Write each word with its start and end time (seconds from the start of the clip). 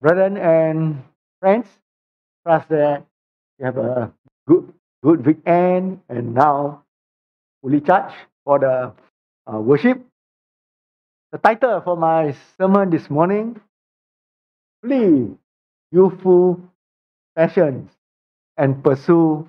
brethren 0.00 0.36
and 0.36 1.02
friends, 1.40 1.66
trust 2.46 2.68
that 2.68 3.04
you 3.58 3.66
have 3.66 3.76
a 3.76 4.12
good 4.46 4.72
good 5.02 5.26
weekend 5.26 6.00
and 6.08 6.34
now 6.34 6.82
fully 7.62 7.80
charged 7.80 8.16
for 8.44 8.58
the 8.58 8.92
uh, 9.50 9.58
worship. 9.58 10.04
The 11.32 11.38
title 11.38 11.80
for 11.82 11.96
my 11.96 12.34
sermon 12.56 12.90
this 12.90 13.10
morning: 13.10 13.60
Flee 14.82 15.36
youthful 15.90 16.60
passions 17.36 17.90
and 18.56 18.82
pursue 18.82 19.46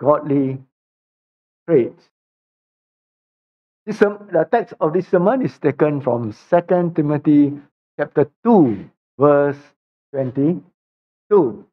godly 0.00 0.58
traits. 1.66 2.02
The 3.86 4.46
text 4.52 4.74
of 4.80 4.92
this 4.92 5.08
sermon 5.08 5.40
is 5.42 5.58
taken 5.58 6.02
from 6.02 6.34
2 6.50 6.92
Timothy 6.94 7.56
chapter 7.98 8.30
2, 8.44 8.84
verse 9.18 9.56
22. 10.12 11.66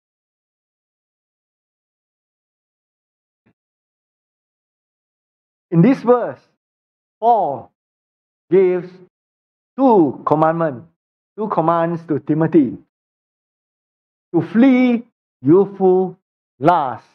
In 5.71 5.81
this 5.81 6.01
verse, 6.01 6.39
Paul 7.19 7.71
gives 8.49 8.89
two 9.77 10.21
commandments, 10.25 10.87
two 11.37 11.47
commands 11.49 12.01
to 12.07 12.19
Timothy 12.19 12.77
to 14.33 14.41
flee 14.41 15.03
youthful 15.41 16.17
lust 16.59 17.05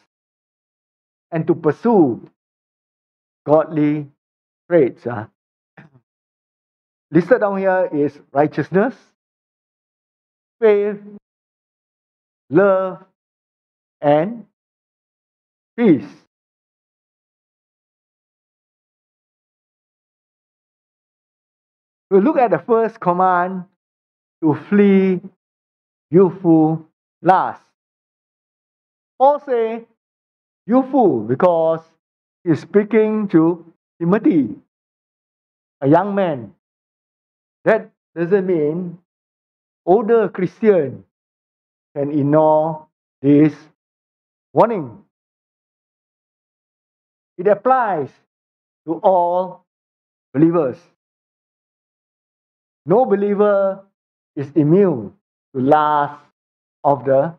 and 1.31 1.45
to 1.47 1.55
pursue 1.55 2.27
godly 3.45 4.07
traits. 4.69 5.05
Uh. 5.05 5.27
Listed 7.11 7.41
down 7.41 7.57
here 7.57 7.89
is 7.93 8.17
righteousness, 8.31 8.95
faith, 10.61 10.99
love, 12.51 13.03
and 13.99 14.45
peace. 15.77 16.05
We 22.11 22.19
look 22.21 22.37
at 22.37 22.51
the 22.51 22.59
first 22.59 22.99
command 22.99 23.63
to 24.43 24.53
flee 24.69 25.21
youthful 26.11 26.85
lust. 27.21 27.63
Paul 29.17 29.39
say 29.39 29.85
youthful 30.67 31.21
because 31.21 31.81
he's 32.43 32.61
speaking 32.61 33.27
to 33.29 33.65
Timothy, 33.99 34.55
a 35.81 35.87
young 35.87 36.13
man. 36.13 36.53
That 37.65 37.91
doesn't 38.15 38.45
mean 38.45 38.97
older 39.85 40.29
Christian 40.29 41.03
can 41.95 42.11
ignore 42.11 42.87
this 43.21 43.53
warning. 44.53 45.03
It 47.37 47.47
applies 47.47 48.09
to 48.85 48.93
all 49.03 49.65
believers. 50.33 50.77
No 52.85 53.05
believer 53.05 53.83
is 54.35 54.47
immune 54.55 55.13
to 55.55 55.61
lust 55.61 56.21
of 56.83 57.05
the 57.05 57.35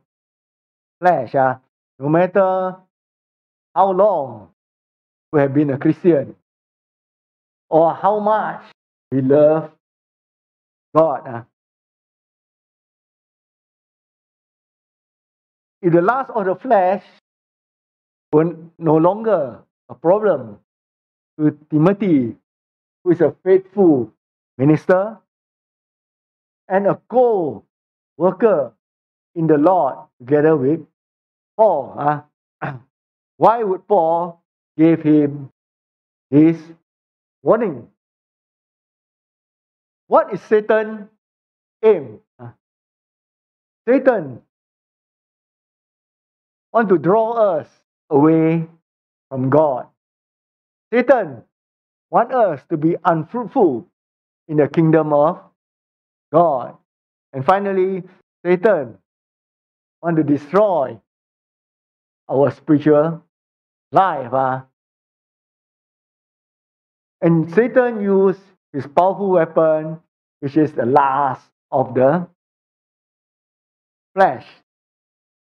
flesh. 1.01 1.35
Uh, 1.35 1.57
no 1.99 2.09
matter 2.09 2.77
how 3.75 3.91
long 3.93 4.49
we 5.33 5.41
have 5.41 5.55
been 5.55 5.71
a 5.71 5.79
Christian 5.79 6.37
or 7.71 7.95
how 7.95 8.19
much 8.21 8.63
we 9.11 9.23
love 9.23 9.71
God. 10.95 11.27
Uh. 11.27 11.43
If 15.83 15.93
the 15.93 16.01
lust 16.01 16.31
of 16.31 16.47
the 16.47 16.55
flesh 16.55 17.03
were 18.33 18.57
no 18.79 18.97
longer 18.97 19.59
a 19.89 19.95
problem 19.95 20.61
to 21.39 21.59
Timothy, 21.71 22.37
who 23.03 23.11
is 23.11 23.21
a 23.21 23.35
faithful 23.43 24.13
minister 24.57 25.19
and 26.69 26.87
a 26.87 27.01
co 27.11 27.65
worker 28.17 28.73
in 29.35 29.49
the 29.49 29.59
Lord 29.59 29.99
together 30.21 30.57
with 30.57 30.87
Paul. 31.57 31.95
Uh, 31.99 32.23
why 33.37 33.65
would 33.65 33.87
Paul 33.89 34.41
give 34.77 35.03
him 35.03 35.51
this 36.31 36.57
warning? 37.43 37.89
What 40.07 40.33
is 40.33 40.41
Satan 40.43 41.09
aim? 41.83 42.21
Uh, 42.39 42.53
Satan 43.89 44.43
want 46.73 46.89
to 46.89 46.99
draw 46.99 47.59
us 47.59 47.69
away 48.11 48.67
from 49.29 49.51
God. 49.51 49.87
Satan 50.93 51.43
want 52.11 52.33
us 52.33 52.61
to 52.71 52.77
be 52.77 52.97
unfruitful 53.05 53.89
in 54.49 54.57
the 54.59 54.69
kingdom 54.69 55.13
of 55.13 55.41
God. 56.33 56.77
And 57.33 57.45
finally, 57.45 58.03
Satan 58.45 58.99
want 60.03 60.17
to 60.17 60.23
destroy 60.23 60.99
our 62.29 62.51
spiritual 62.51 63.23
life. 63.93 64.33
Uh. 64.33 64.63
And 67.21 67.53
Satan 67.55 68.03
used 68.03 68.41
his 68.73 68.87
powerful 68.87 69.31
weapon, 69.31 70.01
which 70.41 70.57
is 70.57 70.73
the 70.73 70.87
lust 70.87 71.43
of 71.71 71.95
the 71.95 72.27
flesh. 74.15 74.47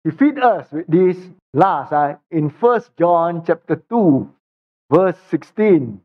He 0.05 0.11
feed 0.11 0.39
us 0.39 0.71
with 0.73 0.87
this 0.87 1.17
last 1.53 1.93
uh, 1.93 2.17
in 2.31 2.51
First 2.51 2.91
John 2.99 3.45
chapter 3.47 3.77
2, 3.91 4.31
verse 4.91 5.17
16. 5.31 6.01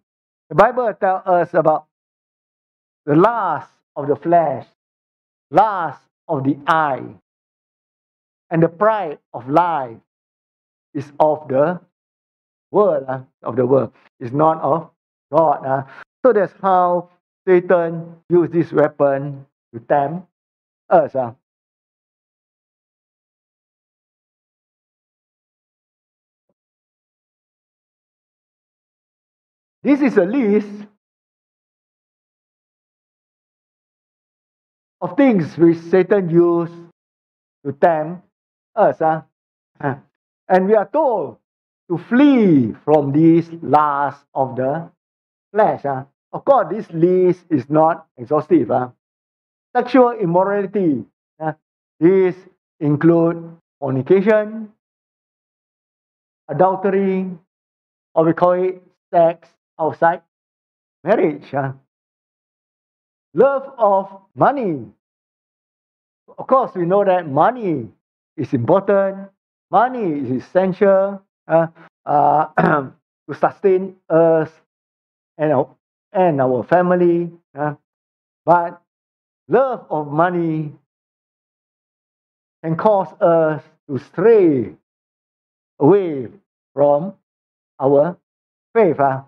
The 0.49 0.55
Bible 0.55 0.93
tells 0.99 1.23
us 1.25 1.53
about 1.53 1.85
the 3.05 3.15
lust 3.15 3.69
of 3.95 4.07
the 4.07 4.15
flesh, 4.15 4.65
lust 5.51 6.01
of 6.27 6.43
the 6.43 6.57
eye, 6.67 7.03
and 8.49 8.63
the 8.63 8.69
pride 8.69 9.19
of 9.33 9.49
life 9.49 9.97
is 10.93 11.11
of 11.19 11.47
the 11.47 11.79
world, 12.71 13.05
uh, 13.07 13.21
of 13.43 13.55
the 13.55 13.65
world. 13.65 13.93
It's 14.19 14.33
not 14.33 14.61
of 14.61 14.89
God. 15.31 15.65
Uh. 15.65 15.83
So 16.25 16.33
that's 16.33 16.53
how 16.61 17.09
Satan 17.47 18.17
used 18.29 18.53
this 18.53 18.71
weapon 18.71 19.45
to 19.73 19.79
tempt 19.79 20.27
us. 20.89 21.15
Uh. 21.15 21.33
This 29.83 30.01
is 30.01 30.15
a 30.15 30.23
list 30.23 30.87
of 35.01 35.17
things 35.17 35.57
which 35.57 35.77
Satan 35.77 36.29
used 36.29 36.73
to 37.65 37.73
tempt 37.73 38.23
us. 38.75 39.01
Uh. 39.01 39.21
And 40.47 40.67
we 40.67 40.75
are 40.75 40.87
told 40.87 41.37
to 41.89 41.97
flee 41.97 42.73
from 42.85 43.11
these 43.11 43.49
lusts 43.61 44.23
of 44.33 44.55
the 44.55 44.89
flesh. 45.51 45.83
Uh. 45.83 46.05
Of 46.31 46.45
course, 46.45 46.67
this 46.71 46.89
list 46.91 47.43
is 47.49 47.69
not 47.69 48.07
exhaustive. 48.17 48.71
Uh. 48.71 48.89
Sexual 49.75 50.11
immorality. 50.11 51.03
Uh, 51.37 51.53
this 51.99 52.35
include 52.79 53.57
fornication, 53.79 54.71
adultery, 56.47 57.29
or 58.15 58.25
we 58.25 58.33
call 58.33 58.53
it 58.53 58.81
sex 59.11 59.49
outside 59.79 60.21
marriage. 61.03 61.53
Uh. 61.53 61.73
Love 63.33 63.73
of 63.77 64.21
money. 64.35 64.85
Of 66.37 66.47
course, 66.47 66.71
we 66.75 66.85
know 66.85 67.03
that 67.03 67.27
money 67.27 67.89
is 68.37 68.53
important. 68.53 69.29
Money 69.71 70.19
is 70.21 70.43
essential 70.43 71.21
uh, 71.47 71.67
uh, 72.05 72.47
to 73.29 73.35
sustain 73.39 73.95
us 74.09 74.49
and 75.37 75.51
our, 75.51 75.69
and 76.11 76.39
our 76.41 76.63
family. 76.63 77.31
Uh, 77.57 77.75
but 78.45 78.81
love 79.47 79.85
of 79.89 80.11
money 80.11 80.73
can 82.63 82.75
cause 82.75 83.11
us 83.19 83.61
to 83.89 83.97
stray 83.97 84.75
away 85.79 86.27
from 86.73 87.13
our 87.79 88.17
faith. 88.73 88.99
Uh. 88.99 89.23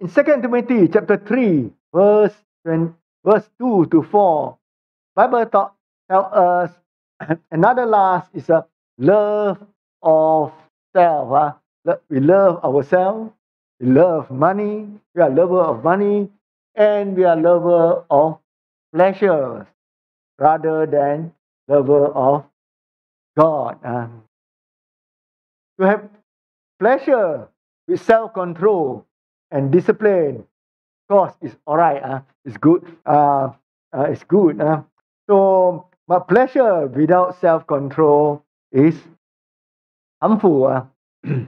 In 0.00 0.08
2 0.08 0.22
Timothy 0.42 0.88
chapter 0.88 1.16
3, 1.16 1.70
verse, 1.94 2.34
20, 2.66 2.92
verse 3.24 3.48
2 3.58 3.86
to 3.86 4.02
4, 4.02 4.58
Bible 5.14 5.46
talk, 5.46 5.76
tell 6.10 6.28
us 6.32 6.70
another 7.50 7.86
last 7.86 8.28
is 8.34 8.50
a 8.50 8.66
love 8.98 9.58
of 10.02 10.52
self. 10.94 11.28
Huh? 11.30 11.96
We 12.10 12.20
love 12.20 12.62
ourselves. 12.64 13.32
We 13.80 13.88
love 13.88 14.30
money. 14.30 14.88
We 15.14 15.22
are 15.22 15.30
lover 15.30 15.62
of 15.62 15.82
money. 15.82 16.28
And 16.74 17.16
we 17.16 17.24
are 17.24 17.36
lover 17.36 18.04
of 18.10 18.38
pleasures. 18.94 19.66
rather 20.38 20.86
than 20.86 21.32
lover 21.68 22.06
of 22.06 22.44
God. 23.36 23.78
Uh, 23.84 24.08
to 25.78 25.86
have 25.86 26.10
pleasure 26.78 27.48
with 27.88 28.02
self-control 28.02 29.06
and 29.50 29.70
discipline, 29.70 30.36
of 30.38 31.08
course, 31.08 31.32
is 31.42 31.54
all 31.66 31.76
right. 31.76 32.02
Uh, 32.02 32.20
it's 32.44 32.56
good. 32.56 32.84
Uh, 33.04 33.50
uh, 33.96 34.02
it's 34.10 34.24
good. 34.24 34.60
Uh. 34.60 34.82
So, 35.28 35.88
but 36.08 36.28
pleasure 36.28 36.86
without 36.86 37.40
self-control 37.40 38.44
is 38.72 38.94
harmful. 40.20 40.66
Uh. 40.66 40.84
then 41.24 41.46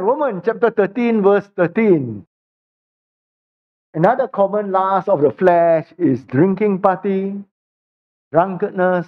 Romans 0.00 0.42
chapter 0.44 0.70
13, 0.70 1.22
verse 1.22 1.48
13. 1.56 2.26
Another 3.94 4.28
common 4.28 4.72
lust 4.72 5.08
of 5.08 5.22
the 5.22 5.30
flesh 5.30 5.86
is 5.96 6.22
drinking 6.24 6.80
party, 6.80 7.34
drunkenness, 8.30 9.06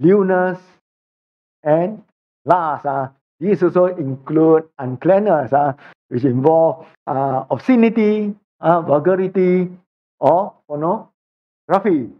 lewdness, 0.00 0.58
and 1.62 2.02
lust. 2.44 2.84
Uh, 2.84 3.08
these 3.40 3.62
also 3.62 3.86
include 3.86 4.68
uncleanness, 4.78 5.52
uh, 5.52 5.72
which 6.08 6.24
involve 6.24 6.86
uh, 7.06 7.44
obscenity, 7.50 8.34
uh, 8.60 8.82
vulgarity, 8.82 9.68
or 10.20 10.52
pornography. 10.68 12.10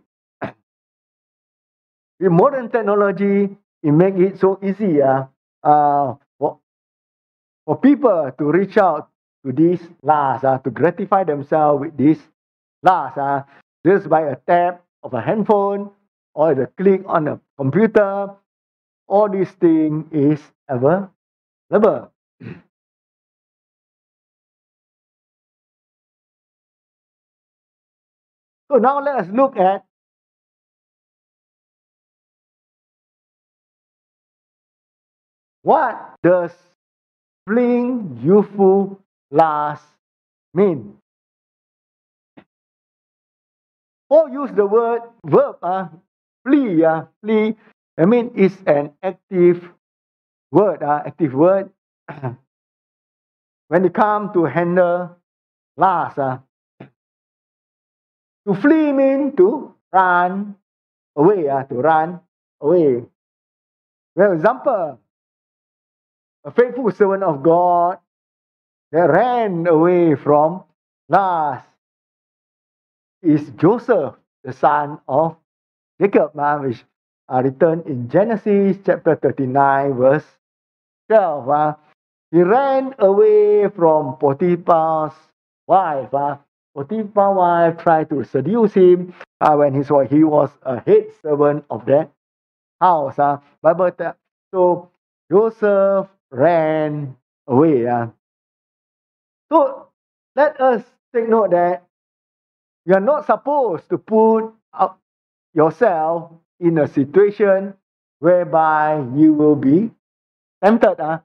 With 2.19 2.33
modern 2.33 2.71
technology, 2.71 3.57
it 3.83 3.93
makes 3.93 4.19
it 4.19 4.41
so 4.41 4.59
easy 4.63 5.03
uh, 5.03 5.25
uh, 5.63 6.15
for, 6.39 6.59
for 7.67 7.77
people 7.77 8.33
to 8.39 8.45
reach 8.45 8.79
out 8.79 9.11
to 9.45 9.53
these 9.53 9.81
lusts, 10.03 10.45
uh, 10.45 10.59
to 10.59 10.71
gratify 10.71 11.25
themselves 11.25 11.81
with 11.81 11.97
these 11.97 12.21
lusts, 12.83 13.19
uh, 13.19 13.43
just 13.87 14.09
by 14.09 14.23
a 14.23 14.37
tap 14.47 14.85
of 15.03 15.15
a 15.15 15.21
handphone 15.21 15.91
or 16.35 16.55
the 16.55 16.67
click 16.77 17.03
on 17.07 17.29
a 17.29 17.41
computer. 17.59 18.31
All 19.09 19.29
these 19.29 19.51
things 19.53 20.07
is 20.13 20.41
available. 20.71 22.13
So 28.71 28.79
now 28.79 29.01
let 29.03 29.17
us 29.17 29.29
look 29.29 29.57
at 29.57 29.85
what 35.63 36.17
does 36.23 36.53
fleeing 37.47 38.21
youthful 38.23 39.01
lust 39.31 39.85
mean? 40.55 40.97
Paul 44.09 44.29
use 44.31 44.51
the 44.53 44.67
word 44.67 45.03
verb, 45.25 45.57
uh, 45.63 45.89
flee, 46.45 46.85
uh, 46.85 47.05
flee. 47.23 47.57
I 47.99 48.05
mean, 48.07 48.33
it's 48.35 48.57
an 48.67 48.93
active 49.03 49.71
word, 50.50 50.82
uh, 50.82 51.02
active 51.06 51.35
word. 51.35 51.70
when 53.69 53.85
it 53.85 53.94
comes 53.94 54.32
to 54.35 54.44
handle 54.44 55.17
lust, 55.76 56.19
uh, 56.19 56.38
to 58.47 58.55
flee 58.55 58.93
means 58.93 59.35
to 59.37 59.75
run 59.93 60.56
away, 61.17 61.49
uh, 61.49 61.62
to 61.64 61.75
run 61.76 62.20
away. 62.61 63.05
For 64.17 64.35
example, 64.35 64.99
a 66.44 66.50
faithful 66.50 66.91
servant 66.91 67.23
of 67.23 67.43
God 67.43 67.99
that 68.93 69.11
ran 69.11 69.67
away 69.67 70.17
from 70.17 70.64
lust 71.08 71.67
is 73.23 73.50
Joseph, 73.50 74.14
the 74.43 74.52
son 74.52 74.99
of 75.06 75.37
Jacob, 76.00 76.37
uh, 76.38 76.58
which 76.58 76.82
are 77.29 77.44
written 77.44 77.82
in 77.87 78.08
Genesis 78.08 78.79
chapter 78.85 79.14
39, 79.14 79.94
verse 79.94 80.25
12. 81.11 81.49
Uh, 81.49 81.75
he 82.31 82.41
ran 82.43 82.95
away 83.01 83.69
from 83.69 84.17
Potiphar's 84.19 85.12
wife. 85.67 86.15
Uh, 86.15 86.37
Potiphar's 86.77 87.37
wife 87.37 87.79
tried 87.83 88.09
to 88.11 88.23
seduce 88.23 88.73
him 88.75 89.12
uh, 89.41 89.57
when 89.57 89.75
he, 89.75 89.83
saw 89.83 90.07
he 90.07 90.23
was 90.23 90.51
a 90.62 90.79
head 90.81 91.07
servant 91.21 91.65
of 91.69 91.85
that 91.87 92.11
house. 92.81 93.19
Uh, 93.19 93.39
Bible 93.61 93.91
so 94.55 94.91
Joseph 95.31 96.07
ran 96.31 97.17
away. 97.49 97.89
Uh. 97.89 98.07
So 99.51 99.89
let 100.37 100.61
us 100.61 100.85
take 101.12 101.29
note 101.29 101.51
that 101.51 101.83
you 102.87 102.95
are 102.95 103.01
not 103.01 103.27
supposed 103.27 103.89
to 103.91 103.99
put 103.99 104.53
yourself 105.55 106.31
in 106.61 106.79
a 106.79 106.87
situation 106.87 107.75
whereby 108.21 109.05
you 109.17 109.33
will 109.35 109.57
be 109.57 109.91
tempted. 110.62 111.01
Uh. 111.01 111.19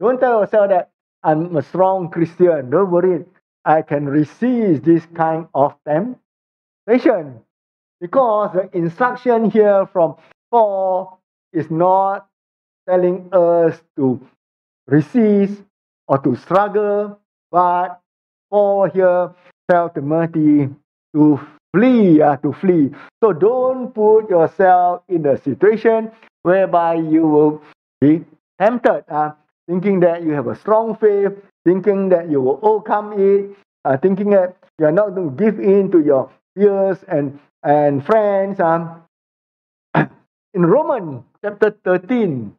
Don't 0.00 0.18
tell 0.18 0.40
yourself 0.40 0.70
that 0.70 0.90
I'm 1.22 1.56
a 1.56 1.62
strong 1.62 2.10
Christian. 2.10 2.70
Don't 2.70 2.90
worry. 2.90 3.24
I 3.64 3.82
can 3.82 4.06
resist 4.06 4.84
this 4.84 5.04
kind 5.14 5.46
of 5.54 5.74
temptation. 5.86 7.40
Because 8.00 8.54
the 8.54 8.70
instruction 8.76 9.50
here 9.50 9.86
from 9.92 10.16
Paul 10.50 11.20
is 11.52 11.70
not 11.70 12.26
telling 12.88 13.28
us 13.32 13.78
to 13.96 14.20
resist 14.86 15.62
or 16.08 16.18
to 16.18 16.34
struggle, 16.36 17.20
but 17.50 18.00
Paul 18.50 18.88
here 18.88 19.34
tell 19.70 19.90
Timothy 19.90 20.70
to 21.14 21.40
flee, 21.74 22.22
uh, 22.22 22.36
to 22.38 22.52
flee. 22.52 22.90
So 23.22 23.32
don't 23.32 23.94
put 23.94 24.30
yourself 24.30 25.02
in 25.08 25.26
a 25.26 25.36
situation 25.36 26.10
whereby 26.42 26.94
you 26.94 27.26
will 27.26 27.62
be 28.00 28.24
tempted, 28.60 29.04
uh, 29.08 29.32
thinking 29.66 30.00
that 30.00 30.22
you 30.22 30.32
have 30.32 30.46
a 30.46 30.56
strong 30.56 30.96
faith, 30.96 31.32
thinking 31.64 32.10
that 32.10 32.30
you 32.30 32.40
will 32.40 32.60
overcome 32.62 33.14
it, 33.18 33.56
uh, 33.84 33.96
thinking 33.96 34.30
that 34.30 34.56
you 34.78 34.86
are 34.86 34.92
not 34.92 35.14
going 35.14 35.36
to 35.36 35.44
give 35.44 35.58
in 35.58 35.90
to 35.90 36.00
your 36.00 36.30
peers 36.56 36.98
and, 37.08 37.38
and 37.62 38.04
friends. 38.04 38.60
Um, 38.60 39.02
in 40.54 40.66
Romans 40.66 41.24
chapter 41.42 41.74
13, 41.84 42.54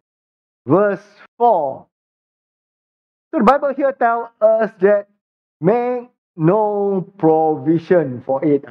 verse 0.66 1.04
4, 1.38 1.86
so 3.32 3.40
the 3.40 3.46
Bible 3.46 3.74
here 3.74 3.94
tells 3.94 4.28
us 4.42 4.72
that 4.82 5.08
make 5.62 6.10
no 6.36 7.08
provision 7.18 8.22
for 8.26 8.44
it. 8.44 8.66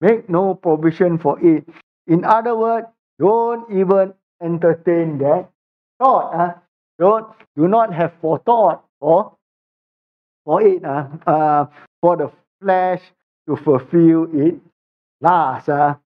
Make 0.00 0.28
no 0.28 0.54
provision 0.56 1.18
for 1.18 1.38
it. 1.38 1.68
In 2.08 2.24
other 2.24 2.56
words, 2.56 2.88
don't 3.20 3.70
even 3.70 4.14
entertain 4.42 5.18
that 5.18 5.48
thought. 6.00 6.34
Uh. 6.34 6.54
Don't 6.98 7.26
do 7.56 7.68
not 7.68 7.92
have 7.94 8.12
forethought 8.20 8.84
for 9.00 9.36
for 10.44 10.62
it, 10.62 10.84
uh, 10.84 11.06
uh, 11.26 11.66
for 12.00 12.16
the 12.16 12.30
flesh 12.60 13.02
to 13.48 13.56
fulfill 13.56 14.26
it 14.34 14.54
last. 15.20 15.68
Uh. 15.68 15.96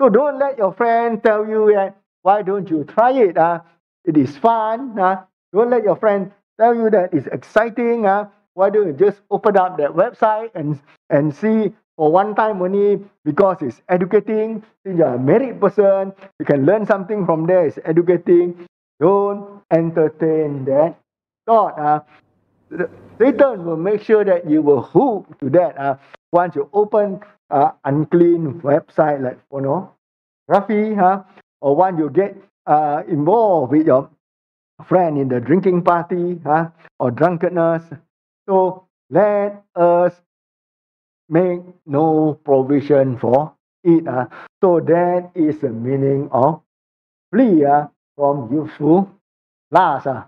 So 0.00 0.08
don't 0.08 0.38
let 0.38 0.58
your 0.58 0.72
friend 0.72 1.22
tell 1.22 1.46
you 1.48 1.72
that 1.74 1.96
why 2.22 2.42
don't 2.42 2.68
you 2.70 2.84
try 2.84 3.12
it? 3.12 3.36
Uh. 3.36 3.60
It 4.04 4.16
is 4.16 4.36
fun. 4.36 4.98
Uh. 4.98 5.24
Don't 5.52 5.70
let 5.70 5.84
your 5.84 5.96
friend 5.96 6.32
tell 6.60 6.74
you 6.74 6.90
that 6.90 7.14
it's 7.14 7.26
exciting. 7.28 8.06
Uh. 8.06 8.28
Why 8.54 8.70
don't 8.70 8.86
you 8.86 8.92
just 8.92 9.20
open 9.30 9.56
up 9.56 9.78
that 9.78 9.90
website 9.92 10.50
and 10.54 10.80
and 11.10 11.34
see 11.34 11.74
for 11.96 12.12
one 12.12 12.34
time 12.34 12.60
only 12.62 13.04
because 13.24 13.58
it's 13.62 13.80
educating. 13.88 14.62
Since 14.84 14.98
you're 14.98 15.14
a 15.14 15.18
married 15.18 15.60
person, 15.60 16.12
you 16.38 16.46
can 16.46 16.66
learn 16.66 16.86
something 16.86 17.26
from 17.26 17.46
there. 17.46 17.66
It's 17.66 17.78
educating. 17.84 18.66
Don't 19.00 19.62
entertain 19.70 20.64
that 20.66 20.96
thought. 21.46 21.78
Uh. 21.78 22.00
Satan 23.18 23.64
will 23.64 23.76
make 23.76 24.02
sure 24.02 24.24
that 24.24 24.48
you 24.48 24.60
will 24.60 24.82
hook 24.82 25.38
to 25.40 25.48
that. 25.50 25.78
Uh, 25.78 25.96
once 26.32 26.56
you 26.56 26.68
open 26.72 27.20
uh, 27.50 27.70
unclean 27.84 28.60
website 28.60 29.22
like 29.22 29.38
pornography, 29.48 30.94
huh? 30.94 31.22
or 31.60 31.76
once 31.76 31.98
you 31.98 32.10
get 32.10 32.36
uh, 32.66 33.02
involved 33.08 33.72
with 33.72 33.86
your 33.86 34.10
friend 34.84 35.16
in 35.16 35.28
the 35.28 35.40
drinking 35.40 35.82
party 35.82 36.40
huh? 36.44 36.68
or 36.98 37.10
drunkenness. 37.10 37.84
So 38.48 38.86
let 39.10 39.62
us 39.74 40.12
make 41.28 41.60
no 41.86 42.38
provision 42.44 43.18
for 43.18 43.54
it. 43.84 44.06
Uh. 44.06 44.26
So 44.62 44.80
that 44.80 45.30
is 45.34 45.60
the 45.60 45.70
meaning 45.70 46.28
of 46.32 46.60
flee 47.32 47.64
uh, 47.64 47.86
from 48.16 48.52
useful. 48.52 49.10
Uh. 49.74 50.24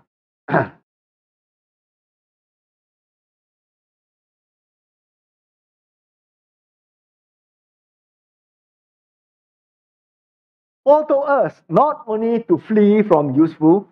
Paul 10.85 11.05
told 11.05 11.25
us 11.29 11.61
not 11.69 12.03
only 12.07 12.43
to 12.43 12.57
flee 12.57 13.01
from 13.01 13.33
useful 13.35 13.87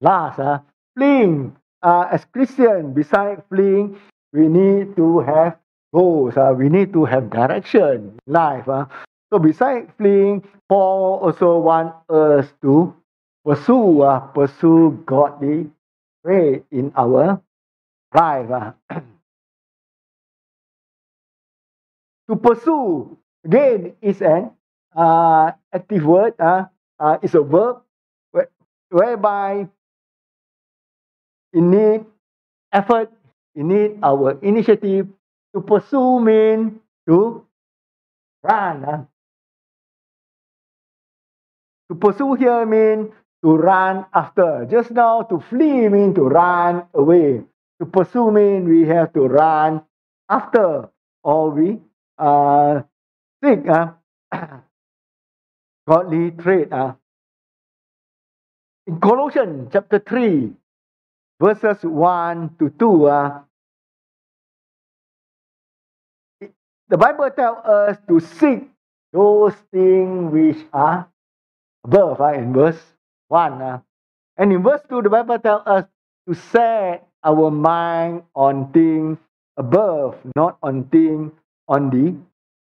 lust, 0.00 0.40
uh, 0.40 0.60
fleeing 0.96 1.56
uh, 1.82 2.08
as 2.10 2.24
Christian, 2.26 2.92
besides 2.94 3.42
fleeing, 3.48 3.98
we 4.32 4.48
need 4.48 4.96
to 4.96 5.20
have 5.20 5.58
goals. 5.94 6.36
Uh, 6.36 6.54
we 6.56 6.68
need 6.68 6.92
to 6.94 7.04
have 7.04 7.30
direction 7.30 8.18
in 8.26 8.32
life. 8.32 8.68
Uh. 8.68 8.86
So 9.32 9.38
besides 9.38 9.90
fleeing, 9.98 10.44
Paul 10.68 11.20
also 11.22 11.58
want 11.58 11.94
us 12.10 12.52
to 12.62 12.94
pursue, 13.44 14.02
uh, 14.02 14.20
pursue 14.32 15.02
godly 15.06 15.70
way 16.24 16.62
in 16.70 16.92
our 16.96 17.40
life. 18.14 18.50
Uh. 18.50 18.72
to 22.28 22.36
pursue 22.36 23.16
again 23.44 23.94
is 24.02 24.20
an 24.22 24.50
uh, 24.94 25.52
active 25.72 26.04
word. 26.04 26.34
Uh, 26.38 26.66
uh, 26.98 27.18
it's 27.22 27.34
a 27.34 27.42
verb 27.42 27.82
where, 28.32 28.48
whereby 28.90 29.68
it 31.52 31.60
need 31.60 32.04
effort, 32.72 33.10
it 33.54 33.64
need 33.64 33.98
our 34.02 34.38
initiative. 34.42 35.08
To 35.54 35.60
pursue 35.60 36.20
mean 36.20 36.78
to 37.08 37.44
run. 38.42 38.84
Uh. 38.84 39.04
To 41.90 41.96
pursue 41.98 42.34
here 42.34 42.64
mean 42.64 43.10
to 43.42 43.56
run 43.56 44.06
after. 44.12 44.66
Just 44.70 44.90
now, 44.90 45.22
to 45.22 45.40
flee 45.40 45.88
mean 45.88 46.14
to 46.14 46.22
run 46.22 46.84
away. 46.94 47.42
To 47.80 47.86
pursue 47.86 48.30
mean 48.30 48.68
we 48.68 48.86
have 48.88 49.12
to 49.14 49.20
run 49.26 49.82
after 50.28 50.90
or 51.24 51.50
we 51.50 51.78
uh, 52.18 52.82
seek 53.42 53.66
uh, 53.68 53.92
godly 55.88 56.30
trait. 56.32 56.72
Uh. 56.72 56.94
In 58.86 59.00
Colossians 59.00 59.70
chapter 59.72 59.98
3, 59.98 60.52
verses 61.40 61.82
1 61.82 62.56
to 62.58 62.70
2, 62.78 63.06
uh, 63.06 63.40
the 66.88 66.98
Bible 66.98 67.30
tells 67.30 67.64
us 67.64 67.96
to 68.08 68.20
seek 68.20 68.68
those 69.12 69.54
things 69.72 70.32
which 70.32 70.58
are 70.72 71.08
above 71.84 72.20
uh, 72.20 72.32
in 72.34 72.52
verse 72.52 72.80
1. 73.30 73.62
Uh. 73.62 73.80
And 74.36 74.52
in 74.52 74.62
verse 74.62 74.82
2, 74.88 75.02
the 75.02 75.10
Bible 75.10 75.38
tells 75.38 75.62
us 75.66 75.84
to 76.28 76.34
set 76.34 77.06
our 77.22 77.50
mind 77.50 78.22
on 78.34 78.72
things 78.72 79.18
above, 79.56 80.16
not 80.34 80.58
on 80.62 80.84
things 80.90 81.32
on 81.68 81.90
the 81.90 82.16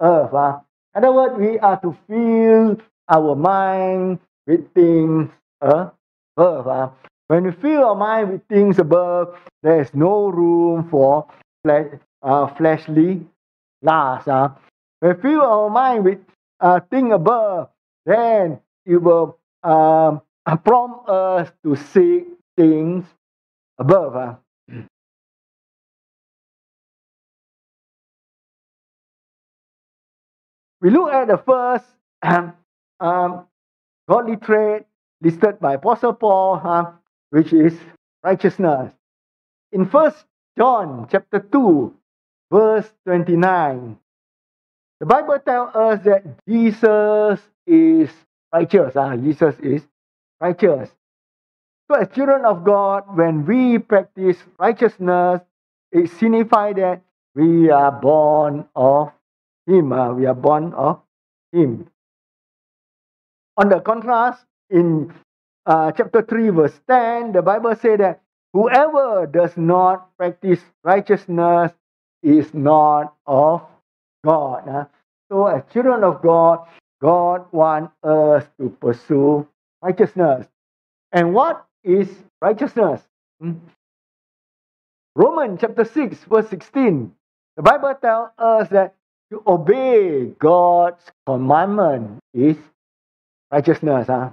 earth. 0.00 0.32
Uh. 0.32 0.60
In 0.94 1.04
other 1.04 1.12
words, 1.12 1.34
we 1.38 1.58
are 1.58 1.80
to 1.80 1.96
fill 2.06 2.78
our 3.08 3.34
mind 3.34 4.20
with 4.46 4.72
things 4.74 5.28
above. 5.60 5.92
Uh. 6.38 6.90
When 7.26 7.44
we 7.44 7.52
fill 7.52 7.84
our 7.84 7.96
mind 7.96 8.30
with 8.30 8.46
things 8.48 8.78
above, 8.78 9.34
there 9.62 9.80
is 9.80 9.92
no 9.92 10.28
room 10.28 10.88
for 10.88 11.26
flesh, 11.64 11.98
uh, 12.22 12.46
fleshly 12.54 13.26
lusts. 13.82 14.28
Uh. 14.28 14.50
When 15.00 15.16
we 15.16 15.22
fill 15.22 15.42
our 15.42 15.70
mind 15.70 16.04
with 16.04 16.18
uh, 16.60 16.78
things 16.90 17.12
above, 17.12 17.70
then 18.06 18.60
it 18.86 19.02
will 19.02 19.38
um, 19.64 20.20
prompt 20.64 21.08
us 21.08 21.50
to 21.64 21.76
seek 21.76 22.26
things 22.56 23.04
above. 23.78 24.16
Uh. 24.16 24.34
We 30.80 30.90
look 30.90 31.12
at 31.12 31.28
the 31.28 31.38
first 31.38 31.86
um, 33.00 33.46
godly 34.08 34.36
trait 34.36 34.84
listed 35.22 35.60
by 35.60 35.74
Apostle 35.74 36.12
Paul, 36.14 36.60
uh, 36.62 36.92
which 37.30 37.52
is 37.52 37.74
righteousness. 38.22 38.92
In 39.72 39.86
First 39.86 40.24
John 40.58 41.08
chapter 41.10 41.40
2, 41.40 41.94
verse 42.52 42.90
29, 43.06 43.98
the 45.00 45.06
Bible 45.06 45.38
tells 45.44 45.74
us 45.74 46.04
that 46.04 46.24
Jesus 46.48 47.40
is 47.66 48.10
righteous. 48.52 48.96
Uh, 48.96 49.16
Jesus 49.16 49.54
is 49.62 49.82
righteous. 50.40 50.90
So, 51.90 52.00
as 52.00 52.08
children 52.14 52.44
of 52.44 52.64
God, 52.64 53.04
when 53.16 53.44
we 53.44 53.78
practice 53.78 54.38
righteousness, 54.58 55.40
it 55.92 56.10
signifies 56.10 56.76
that 56.76 57.02
we 57.34 57.70
are 57.70 57.92
born 57.92 58.66
of 58.74 59.12
Him. 59.66 59.92
Uh, 59.92 60.12
we 60.14 60.26
are 60.26 60.34
born 60.34 60.72
of 60.72 61.02
Him. 61.52 61.88
On 63.56 63.68
the 63.68 63.80
contrast, 63.80 64.44
in 64.70 65.12
uh, 65.66 65.92
chapter 65.92 66.22
3, 66.22 66.48
verse 66.50 66.80
10, 66.88 67.32
the 67.32 67.42
Bible 67.42 67.74
says 67.76 67.98
that 67.98 68.22
whoever 68.52 69.26
does 69.26 69.56
not 69.56 70.16
practice 70.16 70.60
righteousness 70.82 71.72
is 72.22 72.52
not 72.54 73.14
of 73.26 73.62
God. 74.24 74.68
Uh. 74.68 74.84
So, 75.30 75.46
as 75.46 75.62
children 75.72 76.02
of 76.02 76.22
God, 76.22 76.66
God 77.00 77.46
wants 77.52 77.92
us 78.02 78.44
to 78.58 78.70
pursue 78.80 79.46
righteousness. 79.84 80.46
And 81.12 81.34
what 81.34 81.66
is 81.84 82.08
righteousness? 82.40 83.02
Hmm? 83.40 83.60
Romans 85.14 85.58
chapter 85.60 85.84
6, 85.84 86.24
verse 86.24 86.48
16. 86.48 87.12
The 87.56 87.62
Bible 87.62 87.94
tells 88.00 88.30
us 88.38 88.68
that 88.70 88.94
to 89.30 89.42
obey 89.46 90.32
God's 90.38 91.02
commandment 91.26 92.18
is 92.32 92.56
righteousness. 93.52 94.08
Huh? 94.08 94.30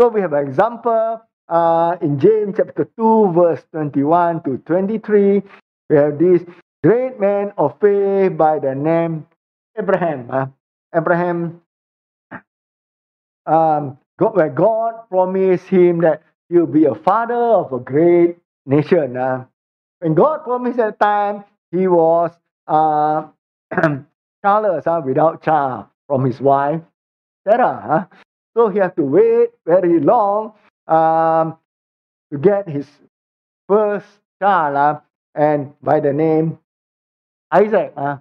So 0.00 0.08
we 0.08 0.20
have 0.22 0.32
an 0.32 0.48
example 0.48 1.22
uh, 1.48 1.96
in 2.00 2.18
James 2.18 2.54
chapter 2.56 2.88
2, 2.96 3.32
verse 3.32 3.62
21 3.72 4.42
to 4.42 4.58
23. 4.58 5.42
We 5.88 5.96
have 5.96 6.18
this 6.18 6.42
great 6.82 7.20
man 7.20 7.52
of 7.56 7.78
faith 7.80 8.36
by 8.36 8.58
the 8.58 8.74
name 8.74 9.26
Abraham. 9.78 10.28
Huh? 10.28 10.46
Abraham, 10.94 11.60
um, 13.46 13.98
God, 14.18 14.36
where 14.36 14.48
God 14.48 15.08
promised 15.10 15.66
him 15.66 16.00
that 16.00 16.22
he'll 16.48 16.66
be 16.66 16.84
a 16.86 16.94
father 16.94 17.34
of 17.34 17.72
a 17.72 17.78
great 17.78 18.38
nation. 18.64 19.16
Uh. 19.16 19.44
When 20.00 20.14
God 20.14 20.44
promised 20.44 20.78
at 20.78 20.98
that 20.98 21.04
time, 21.04 21.44
he 21.70 21.86
was 21.88 22.32
uh, 22.66 23.28
childless 24.44 24.86
uh, 24.86 25.00
without 25.04 25.42
child 25.42 25.86
from 26.06 26.24
his 26.24 26.40
wife, 26.40 26.80
Sarah. 27.46 28.08
Uh. 28.12 28.16
So 28.56 28.68
he 28.68 28.78
had 28.78 28.96
to 28.96 29.02
wait 29.02 29.50
very 29.66 30.00
long 30.00 30.54
um, 30.86 31.58
to 32.32 32.38
get 32.38 32.68
his 32.68 32.86
first 33.68 34.06
child, 34.40 34.76
uh, 34.76 35.00
and 35.34 35.74
by 35.82 36.00
the 36.00 36.12
name 36.12 36.58
Isaac. 37.52 37.92
Uh. 37.96 38.18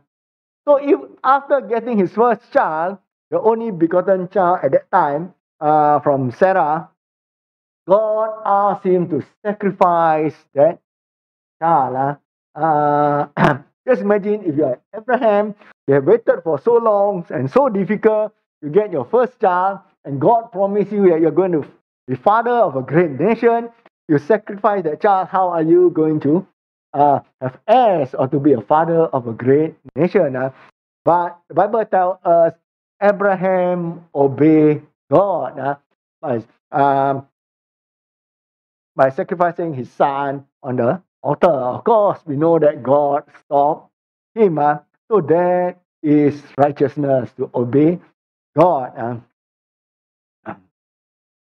So 0.67 0.77
if 0.77 0.99
after 1.23 1.61
getting 1.61 1.97
his 1.97 2.11
first 2.11 2.51
child, 2.51 2.97
the 3.31 3.39
only 3.39 3.71
begotten 3.71 4.27
child 4.29 4.59
at 4.63 4.71
that 4.73 4.91
time 4.91 5.33
uh, 5.59 5.99
from 5.99 6.31
Sarah, 6.31 6.89
God 7.87 8.41
asked 8.45 8.85
him 8.85 9.09
to 9.09 9.23
sacrifice 9.45 10.35
that 10.53 10.79
child. 11.61 12.17
Uh, 12.55 13.27
just 13.87 14.01
imagine 14.01 14.43
if 14.43 14.55
you 14.57 14.65
are 14.65 14.79
Abraham, 14.95 15.55
you 15.87 15.95
have 15.95 16.05
waited 16.05 16.41
for 16.43 16.59
so 16.59 16.77
long 16.77 17.25
and 17.29 17.49
so 17.51 17.69
difficult 17.69 18.33
to 18.63 18.69
get 18.69 18.91
your 18.91 19.05
first 19.05 19.39
child, 19.39 19.79
and 20.03 20.19
God 20.19 20.51
promised 20.51 20.91
you 20.91 21.09
that 21.09 21.21
you're 21.21 21.31
going 21.31 21.51
to 21.51 21.65
be 22.07 22.15
father 22.15 22.51
of 22.51 22.75
a 22.75 22.81
great 22.81 23.11
nation. 23.11 23.69
You 24.07 24.17
sacrifice 24.19 24.83
that 24.83 25.01
child, 25.01 25.29
how 25.29 25.49
are 25.49 25.63
you 25.63 25.89
going 25.89 26.19
to 26.21 26.47
uh, 26.95 27.19
have 27.41 27.59
heirs 27.67 28.15
or 28.17 28.27
to 28.27 28.39
be 28.39 28.53
a 28.53 28.61
father 28.61 29.05
of 29.11 29.27
a 29.27 29.33
great 29.33 29.75
nation. 29.95 30.35
Uh. 30.35 30.51
But 31.03 31.37
the 31.49 31.53
Bible 31.53 31.85
tells 31.85 32.17
us 32.23 32.53
Abraham 33.01 34.05
obeyed 34.15 34.81
God 35.11 35.59
uh, 35.59 35.75
by, 36.21 36.43
um, 36.71 37.27
by 38.95 39.09
sacrificing 39.09 39.73
his 39.73 39.91
son 39.91 40.45
on 40.63 40.77
the 40.77 41.01
altar. 41.23 41.47
Of 41.49 41.83
course, 41.83 42.19
we 42.25 42.35
know 42.35 42.59
that 42.59 42.83
God 42.83 43.23
stopped 43.45 43.91
him. 44.35 44.59
Uh, 44.59 44.79
so 45.09 45.21
that 45.21 45.77
is 46.03 46.41
righteousness 46.57 47.31
to 47.37 47.49
obey 47.53 47.99
God. 48.57 48.93
Uh. 50.45 50.55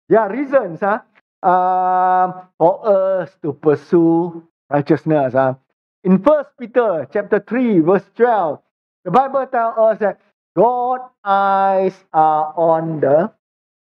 There 0.10 0.20
are 0.20 0.32
reasons 0.32 0.82
uh, 0.84 1.00
uh, 1.42 2.46
for 2.58 2.88
us 3.24 3.32
to 3.42 3.54
pursue 3.54 4.48
righteousness. 4.70 5.34
Uh. 5.36 5.56
In 6.04 6.22
First 6.24 6.50
Peter 6.60 7.08
chapter 7.12 7.44
3, 7.48 7.80
verse 7.80 8.04
12, 8.16 8.60
the 9.06 9.12
Bible 9.12 9.48
tells 9.48 9.78
us 9.78 10.00
that 10.00 10.22
God's 10.56 11.06
eyes 11.26 11.94
are 12.14 12.54
on 12.58 13.02
the 13.02 13.32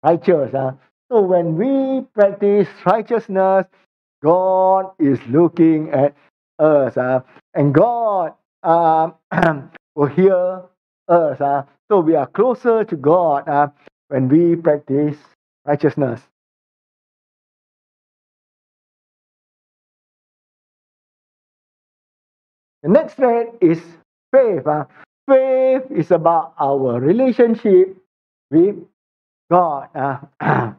righteous. 0.04 0.54
Uh. 0.54 0.74
So 1.12 1.22
when 1.22 1.56
we 1.58 2.06
practice 2.16 2.68
righteousness, 2.86 3.66
God 4.24 4.92
is 5.00 5.20
looking 5.30 5.92
at 5.92 6.16
us. 6.60 6.98
Uh, 6.98 7.22
and 7.56 7.74
God 7.74 8.34
uh, 8.64 9.12
will 9.96 10.08
hear 10.08 10.64
us. 11.08 11.42
Uh. 11.42 11.64
So 11.92 12.02
we 12.02 12.16
are 12.16 12.28
closer 12.28 12.84
to 12.84 12.96
God 12.96 13.48
uh, 13.50 13.68
when 14.10 14.30
we 14.30 14.56
practice 14.56 15.18
righteousness. 15.66 16.22
The 22.84 22.90
next 22.90 23.16
trait 23.16 23.50
is 23.62 23.80
faith. 24.34 24.66
Uh, 24.68 24.86
faith 25.30 25.84
is 25.94 26.12
about 26.12 26.54
our 26.60 27.00
relationship 27.00 27.96
with 28.50 28.76
God. 29.52 29.90
Uh, 29.94 30.18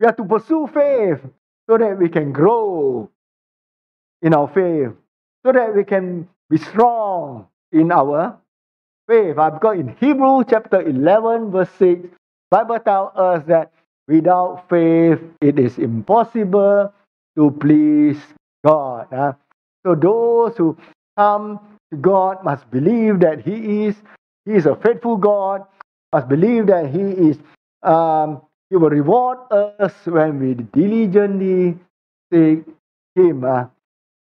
we 0.00 0.06
have 0.06 0.16
to 0.16 0.24
pursue 0.24 0.66
faith 0.74 1.20
so 1.68 1.78
that 1.78 1.96
we 1.98 2.08
can 2.08 2.32
grow 2.32 3.08
in 4.22 4.34
our 4.34 4.48
faith, 4.48 4.90
so 5.46 5.52
that 5.52 5.74
we 5.74 5.84
can 5.84 6.28
be 6.50 6.58
strong 6.58 7.46
in 7.72 7.92
our 7.92 8.36
faith. 9.08 9.38
Uh, 9.38 9.50
because 9.50 9.78
in 9.78 9.96
Hebrew 10.00 10.42
chapter 10.44 10.82
11, 10.82 11.52
verse 11.52 11.70
6, 11.78 12.08
Bible 12.50 12.80
tells 12.80 13.16
us 13.16 13.44
that 13.46 13.72
without 14.08 14.68
faith 14.68 15.20
it 15.40 15.58
is 15.58 15.78
impossible 15.78 16.92
to 17.38 17.50
please 17.52 18.18
God. 18.64 19.12
Uh, 19.12 19.32
so 19.86 19.94
those 19.94 20.56
who 20.56 20.76
come 21.16 21.60
God 22.00 22.44
must 22.44 22.70
believe 22.70 23.20
that 23.20 23.40
He 23.42 23.86
is 23.86 23.96
He 24.46 24.54
is 24.54 24.66
a 24.66 24.76
faithful 24.76 25.16
God, 25.16 25.64
must 26.12 26.28
believe 26.28 26.66
that 26.68 26.90
He 26.90 27.00
is 27.00 27.38
um, 27.82 28.42
He 28.70 28.76
will 28.76 28.90
reward 28.90 29.38
us 29.52 29.94
when 30.06 30.38
we 30.40 30.54
diligently 30.54 31.78
seek 32.32 32.64
Him. 33.16 33.44
Uh, 33.44 33.66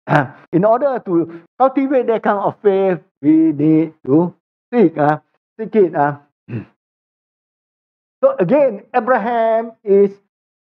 in 0.52 0.64
order 0.64 1.02
to 1.06 1.42
cultivate 1.58 2.06
that 2.08 2.22
kind 2.22 2.38
of 2.38 2.56
faith, 2.62 3.00
we 3.22 3.52
need 3.52 3.94
to 4.06 4.34
seek, 4.72 4.96
uh, 4.98 5.18
seek 5.60 5.74
it. 5.76 5.94
Uh. 5.94 6.18
So 8.24 8.36
again, 8.40 8.82
Abraham 8.94 9.72
is 9.84 10.10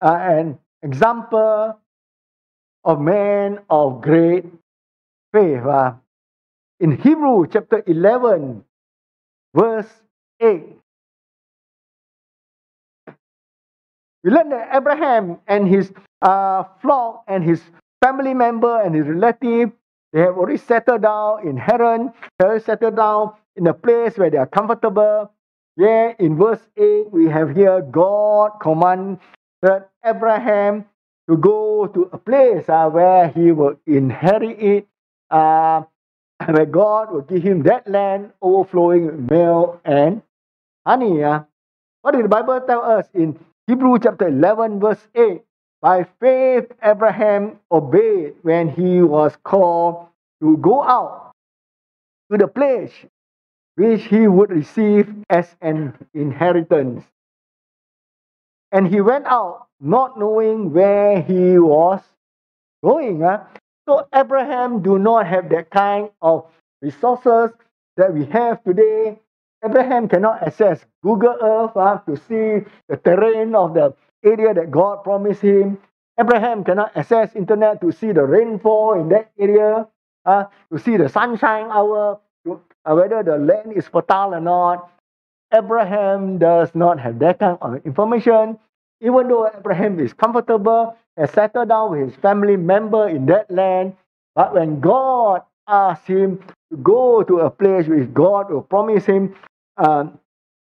uh, 0.03 0.19
an 0.21 0.59
example 0.83 1.81
of 2.85 3.01
man 3.01 3.61
of 3.71 4.03
great 4.03 4.45
faith. 5.33 5.65
Uh. 5.65 5.95
In 6.81 6.97
Hebrew 6.97 7.47
chapter 7.51 7.83
11, 7.87 8.65
verse 9.53 9.91
8, 10.41 10.63
we 14.23 14.31
learn 14.31 14.51
that 14.51 14.77
Abraham 14.77 15.39
and 15.49 15.67
his 15.67 15.93
uh, 16.23 16.63
flock 16.81 17.25
and 17.27 17.43
his 17.43 17.61
family 18.01 18.33
member 18.33 18.81
and 18.81 18.95
his 18.95 19.09
relative, 19.09 19.73
they 20.13 20.21
have 20.21 20.37
already 20.37 20.59
settled 20.59 21.03
down 21.03 21.47
in 21.49 21.57
Haran, 21.57 22.13
they 22.39 22.47
have 22.47 22.63
settled 22.63 22.95
down 22.95 23.33
in 23.57 23.67
a 23.67 23.75
place 23.75 24.17
where 24.17 24.31
they 24.31 24.39
are 24.39 24.47
comfortable. 24.47 25.33
Yeah, 25.77 26.13
in 26.19 26.37
verse 26.37 26.63
8, 26.77 27.11
we 27.11 27.27
have 27.29 27.57
here 27.57 27.83
God 27.83 28.53
commanded 28.61 29.19
Abraham 30.05 30.85
to 31.29 31.37
go 31.37 31.89
to 31.89 32.09
a 32.13 32.19
place 32.19 32.69
uh, 32.69 32.89
where 32.89 33.29
he 33.29 33.51
will 33.51 33.81
inherit 33.87 34.59
it, 34.61 34.87
uh, 35.31 35.83
where 36.47 36.67
God 36.67 37.11
will 37.13 37.23
give 37.23 37.43
him 37.43 37.63
that 37.65 37.89
land 37.89 38.33
overflowing 38.41 39.07
with 39.07 39.31
milk 39.31 39.81
and 39.85 40.23
honey. 40.87 41.23
Uh. 41.23 41.43
What 42.03 42.15
did 42.15 42.25
the 42.25 42.29
Bible 42.29 42.61
tell 42.61 42.83
us 42.83 43.07
in 43.13 43.39
Hebrew 43.67 43.99
chapter 43.99 44.29
11, 44.29 44.81
verse 44.81 45.07
8? 45.15 45.43
By 45.81 46.07
faith, 46.21 46.73
Abraham 46.83 47.61
obeyed 47.71 48.35
when 48.43 48.69
he 48.69 49.03
was 49.03 49.37
called 49.45 50.07
to 50.41 50.57
go 50.59 50.83
out 50.83 51.33
to 52.31 52.39
the 52.39 52.49
place 52.49 52.93
which 53.77 54.05
he 54.05 54.27
would 54.27 54.51
receive 54.51 55.13
as 55.31 55.55
an 55.61 55.95
inheritance. 56.15 57.05
And 58.73 58.89
he 58.89 59.01
went 59.01 59.27
out 59.27 59.67
not 59.81 60.19
knowing 60.19 60.73
where 60.73 61.23
he 61.23 61.59
was 61.59 62.03
going. 62.83 63.21
Huh? 63.21 63.45
So 63.89 64.05
Abraham 64.13 64.83
do 64.85 64.99
not 64.99 65.25
have 65.27 65.49
that 65.49 65.71
kind 65.73 66.11
of 66.21 66.45
resources 66.83 67.57
that 67.97 68.13
we 68.13 68.27
have 68.27 68.63
today. 68.63 69.17
Abraham 69.65 70.13
cannot 70.13 70.43
access 70.43 70.85
Google 71.03 71.33
Earth 71.41 71.73
uh, 71.75 71.97
to 72.05 72.13
see 72.29 72.69
the 72.93 73.01
terrain 73.01 73.55
of 73.55 73.73
the 73.73 73.97
area 74.23 74.53
that 74.53 74.71
God 74.71 75.03
promised 75.05 75.41
him. 75.41 75.79
Abraham 76.21 76.65
cannot 76.65 76.95
access 76.99 77.35
internet 77.35 77.81
to 77.81 77.91
see 77.91 78.13
the 78.13 78.25
rainfall 78.29 79.01
in 79.01 79.09
that 79.09 79.33
area, 79.41 79.89
uh, 80.27 80.45
to 80.71 80.79
see 80.79 80.99
the 80.99 81.09
sunshine 81.09 81.73
hour, 81.73 82.21
to, 82.45 82.61
uh, 82.85 82.93
whether 82.93 83.23
the 83.23 83.39
land 83.39 83.73
is 83.73 83.89
fertile 83.89 84.35
or 84.35 84.41
not. 84.45 84.93
Abraham 85.51 86.37
does 86.37 86.75
not 86.75 87.01
have 87.01 87.19
that 87.21 87.39
kind 87.39 87.57
of 87.63 87.81
information. 87.87 88.59
Even 89.01 89.29
though 89.29 89.49
Abraham 89.49 89.99
is 89.99 90.13
comfortable 90.13 90.95
and 91.19 91.29
settled 91.31 91.69
down 91.69 91.91
with 91.91 92.11
his 92.11 92.17
family 92.21 92.57
member 92.57 93.09
in 93.09 93.27
that 93.27 93.51
land, 93.51 93.95
but 94.35 94.55
when 94.55 94.81
God 94.81 95.43
asked 95.67 96.07
him 96.07 96.39
to 96.71 96.77
go 96.79 97.23
to 97.23 97.41
a 97.41 97.51
place 97.51 97.87
which 97.87 98.13
God 98.15 98.51
will 98.51 98.63
promise 98.63 99.05
him 99.05 99.35
um, 99.77 100.19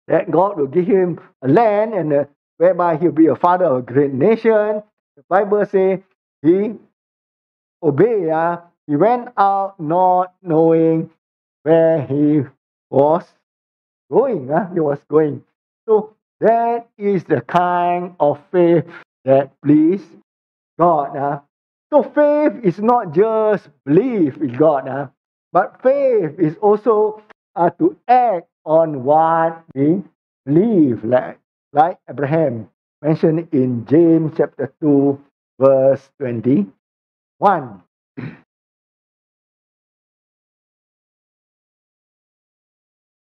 that 0.07 0.29
God 0.29 0.57
will 0.57 0.67
give 0.67 0.85
him 0.85 1.19
a 1.41 1.47
land 1.47 1.93
and 1.93 2.13
a 2.13 2.27
whereby 2.57 2.95
he'll 2.95 3.11
be 3.11 3.27
a 3.27 3.35
father 3.35 3.65
of 3.65 3.77
a 3.77 3.81
great 3.81 4.13
nation. 4.13 4.81
The 5.17 5.23
Bible 5.27 5.65
says 5.65 5.99
he 6.41 6.75
obeyed. 7.83 8.29
Uh, 8.29 8.61
he 8.87 8.95
went 8.95 9.29
out 9.37 9.79
not 9.79 10.35
knowing 10.41 11.09
where 11.63 12.05
he 12.05 12.43
was 12.89 13.25
going. 14.09 14.49
Uh, 14.51 14.71
he 14.73 14.79
was 14.79 14.99
going. 15.09 15.43
So 15.87 16.15
that 16.39 16.87
is 16.97 17.23
the 17.25 17.41
kind 17.41 18.15
of 18.19 18.39
faith 18.51 18.85
that 19.25 19.51
please 19.61 20.01
God. 20.79 21.15
Uh. 21.15 21.39
So 21.91 22.03
faith 22.03 22.53
is 22.63 22.79
not 22.79 23.13
just 23.13 23.69
belief 23.85 24.37
in 24.37 24.53
God, 24.57 24.87
uh, 24.87 25.07
but 25.53 25.81
faith 25.83 26.39
is 26.39 26.57
also 26.61 27.21
uh, 27.55 27.69
to 27.79 27.95
act 28.07 28.47
on 28.65 29.03
what 29.03 29.63
we 29.75 30.03
believe. 30.45 31.03
Like 31.03 31.39
like 31.73 31.99
Abraham 32.09 32.69
mentioned 33.01 33.47
in 33.51 33.85
James 33.85 34.33
chapter 34.37 34.73
2, 34.81 35.19
verse 35.59 36.09
21. 36.19 36.71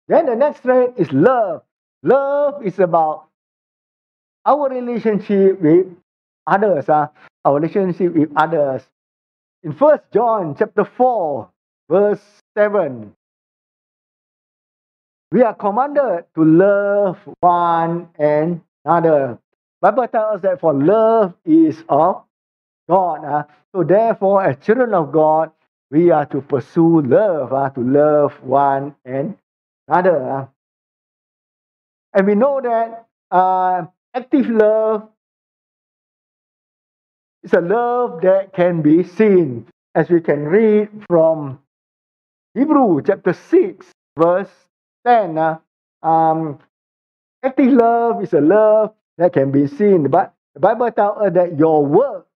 then 0.07 0.25
the 0.25 0.35
next 0.35 0.61
trait 0.61 0.91
is 0.97 1.11
love. 1.11 1.63
Love 2.03 2.65
is 2.65 2.79
about 2.79 3.27
our 4.45 4.69
relationship 4.69 5.61
with 5.61 5.87
others, 6.47 6.89
uh, 6.89 7.07
our 7.45 7.59
relationship 7.59 8.13
with 8.13 8.31
others. 8.35 8.83
In 9.63 9.73
First 9.73 10.03
John 10.13 10.55
chapter 10.57 10.85
4, 10.85 11.49
verse 11.89 12.21
7, 12.57 13.13
we 15.31 15.41
are 15.43 15.53
commanded 15.53 16.25
to 16.35 16.43
love 16.43 17.17
one 17.39 18.09
another. 18.19 19.39
Bible 19.81 20.07
tells 20.07 20.35
us 20.35 20.41
that 20.41 20.59
for 20.59 20.73
love 20.73 21.33
is 21.45 21.83
of 21.89 22.23
God. 22.89 23.25
Uh. 23.25 23.43
So 23.73 23.83
therefore, 23.83 24.43
as 24.43 24.57
children 24.65 24.93
of 24.93 25.11
God, 25.11 25.51
we 25.89 26.11
are 26.11 26.25
to 26.27 26.41
pursue 26.41 27.01
love, 27.01 27.53
uh, 27.53 27.69
to 27.69 27.81
love 27.81 28.33
one 28.43 28.95
another. 29.05 30.29
Uh. 30.29 30.45
And 32.13 32.27
we 32.27 32.35
know 32.35 32.59
that 32.61 33.07
uh, 33.31 33.85
active 34.13 34.49
love 34.49 35.07
is 37.43 37.53
a 37.53 37.61
love 37.61 38.21
that 38.21 38.53
can 38.53 38.81
be 38.81 39.03
seen, 39.03 39.67
as 39.95 40.09
we 40.09 40.21
can 40.21 40.45
read 40.45 40.89
from 41.09 41.59
Hebrew 42.55 43.01
chapter 43.01 43.33
6, 43.33 43.87
verse 44.19 44.49
10. 45.07 45.37
Uh, 45.37 45.57
um, 46.03 46.59
active 47.43 47.73
love 47.73 48.23
is 48.23 48.33
a 48.33 48.41
love 48.41 48.93
that 49.17 49.33
can 49.33 49.51
be 49.51 49.67
seen. 49.67 50.09
But 50.09 50.33
the 50.55 50.61
Bible 50.61 50.91
tells 50.91 51.19
us 51.21 51.33
that 51.33 51.57
your 51.59 51.85
work 51.85 52.27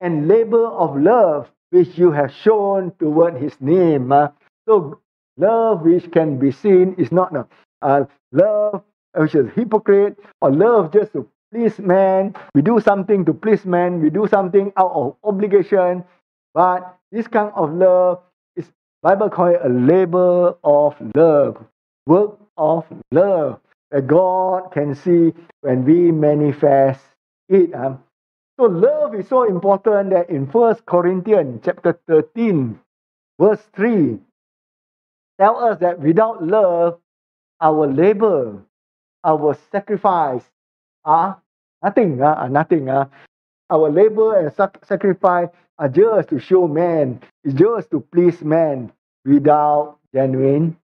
and 0.00 0.28
labor 0.28 0.66
of 0.66 0.96
love 1.00 1.50
which 1.70 1.98
you 1.98 2.12
have 2.12 2.32
shown 2.32 2.92
toward 3.00 3.36
his 3.36 3.54
name. 3.60 4.12
Uh, 4.12 4.28
so 4.68 5.00
love 5.38 5.82
which 5.82 6.10
can 6.12 6.38
be 6.38 6.52
seen 6.52 6.94
is 6.98 7.12
not 7.12 7.34
a 7.36 7.46
uh, 7.82 8.04
love 8.32 8.82
which 9.16 9.34
is 9.34 9.50
hypocrite 9.54 10.18
or 10.42 10.52
love 10.52 10.92
just 10.92 11.12
to 11.14 11.28
please 11.52 11.78
man. 11.78 12.34
We 12.54 12.62
do 12.62 12.80
something 12.80 13.24
to 13.24 13.34
please 13.34 13.64
man. 13.64 14.00
We 14.02 14.10
do 14.10 14.26
something 14.28 14.72
out 14.76 14.92
of 14.92 15.16
obligation. 15.24 16.04
But 16.54 16.96
this 17.12 17.28
kind 17.28 17.52
of 17.54 17.72
love 17.72 18.20
is 18.56 18.70
Bible 19.02 19.30
call 19.30 19.48
it 19.48 19.60
a 19.64 19.68
labor 19.68 20.56
of 20.64 20.96
love, 21.14 21.64
work 22.06 22.38
of 22.56 22.84
love 23.12 23.60
that 23.90 24.06
God 24.06 24.72
can 24.72 24.94
see 24.94 25.32
when 25.62 25.84
we 25.84 26.12
manifest 26.12 27.00
it. 27.48 27.74
Um. 27.74 28.02
So 28.58 28.64
love 28.64 29.14
is 29.14 29.28
so 29.28 29.44
important 29.44 30.10
that 30.10 30.30
in 30.30 30.50
First 30.50 30.84
Corinthians 30.84 31.62
chapter 31.64 31.98
13, 32.08 32.78
verse 33.40 33.62
3, 33.76 34.18
tell 35.40 35.58
us 35.58 35.78
that 35.80 36.00
without 36.00 36.44
love, 36.44 36.98
our 37.60 37.86
labor, 37.86 38.58
our 39.24 39.56
sacrifice 39.72 40.44
are 41.04 41.40
nothing. 41.82 42.22
Uh, 42.22 42.26
are 42.34 42.48
nothing. 42.48 42.88
Uh. 42.88 43.06
Our 43.70 43.90
labor 43.90 44.38
and 44.38 44.52
sacrifice 44.84 45.48
are 45.78 45.88
just 45.88 46.30
to 46.30 46.40
show 46.40 46.68
man, 46.68 47.20
it's 47.44 47.54
just 47.54 47.90
to 47.92 48.00
please 48.00 48.42
man. 48.42 48.92
without 49.24 49.98
genuine 50.14 50.76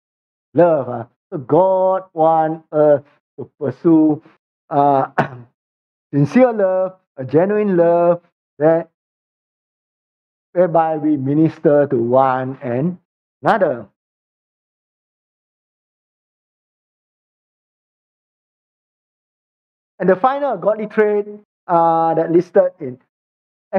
love. 0.54 0.88
Uh. 0.88 1.04
So 1.32 1.38
God 1.38 2.04
wants 2.14 2.66
us 2.72 3.02
to 3.38 3.50
pursue 3.60 4.22
uh, 4.70 5.08
sincere 6.14 6.52
love, 6.52 6.96
a 7.16 7.24
genuine 7.24 7.76
love 7.76 8.22
that 8.58 8.90
whereby 10.52 10.96
we 10.96 11.16
minister 11.16 11.86
to 11.88 11.96
one 11.98 12.58
and 12.62 12.98
another. 13.42 13.86
And 19.98 20.08
the 20.08 20.16
final 20.16 20.56
godly 20.56 20.86
trait 20.86 21.26
uh, 21.66 22.14
that 22.14 22.32
listed 22.32 22.72
in 22.80 22.98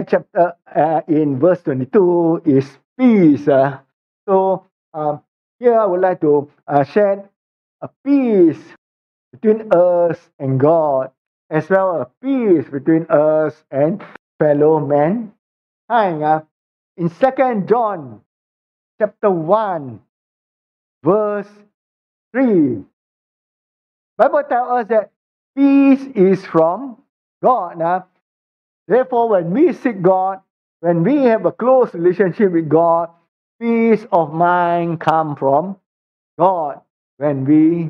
chapter 0.07 0.53
uh, 0.73 1.01
in 1.07 1.39
verse 1.39 1.61
22 1.63 2.41
is 2.45 2.77
peace. 2.99 3.47
Uh. 3.47 3.79
So 4.27 4.65
um, 4.93 5.21
here 5.59 5.79
I 5.79 5.85
would 5.85 6.01
like 6.01 6.21
to 6.21 6.49
uh, 6.67 6.83
share 6.83 7.29
a 7.81 7.89
peace 8.03 8.59
between 9.31 9.71
us 9.71 10.17
and 10.39 10.59
God, 10.59 11.11
as 11.49 11.69
well 11.69 12.01
as 12.01 12.07
peace 12.21 12.69
between 12.69 13.05
us 13.09 13.63
and 13.71 14.03
fellow 14.39 14.79
men. 14.79 15.33
Uh, 15.89 16.41
in 16.97 17.09
Second 17.09 17.67
John 17.67 18.21
chapter 18.99 19.29
1, 19.29 19.99
verse 21.03 21.47
3, 22.33 22.83
Bible 24.17 24.43
tells 24.49 24.69
us 24.71 24.87
that 24.89 25.11
peace 25.55 26.03
is 26.15 26.45
from 26.45 26.97
God. 27.43 27.81
Uh, 27.81 28.01
therefore, 28.87 29.29
when 29.29 29.51
we 29.51 29.73
seek 29.73 30.01
God, 30.01 30.41
when 30.81 31.03
we 31.03 31.23
have 31.23 31.45
a 31.45 31.51
close 31.51 31.93
relationship 31.93 32.51
with 32.51 32.69
God, 32.69 33.09
peace 33.59 34.05
of 34.11 34.33
mind 34.33 34.99
come 34.99 35.35
from 35.35 35.77
God 36.37 36.81
when 37.17 37.45
we 37.45 37.89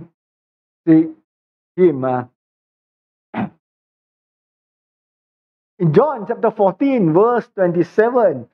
seek 0.88 1.10
Him. 1.76 2.06
Uh. 2.06 2.26
In 5.80 5.94
John 5.94 6.26
chapter 6.28 6.52
14, 6.52 7.14
verse 7.14 7.48
27, 7.56 8.48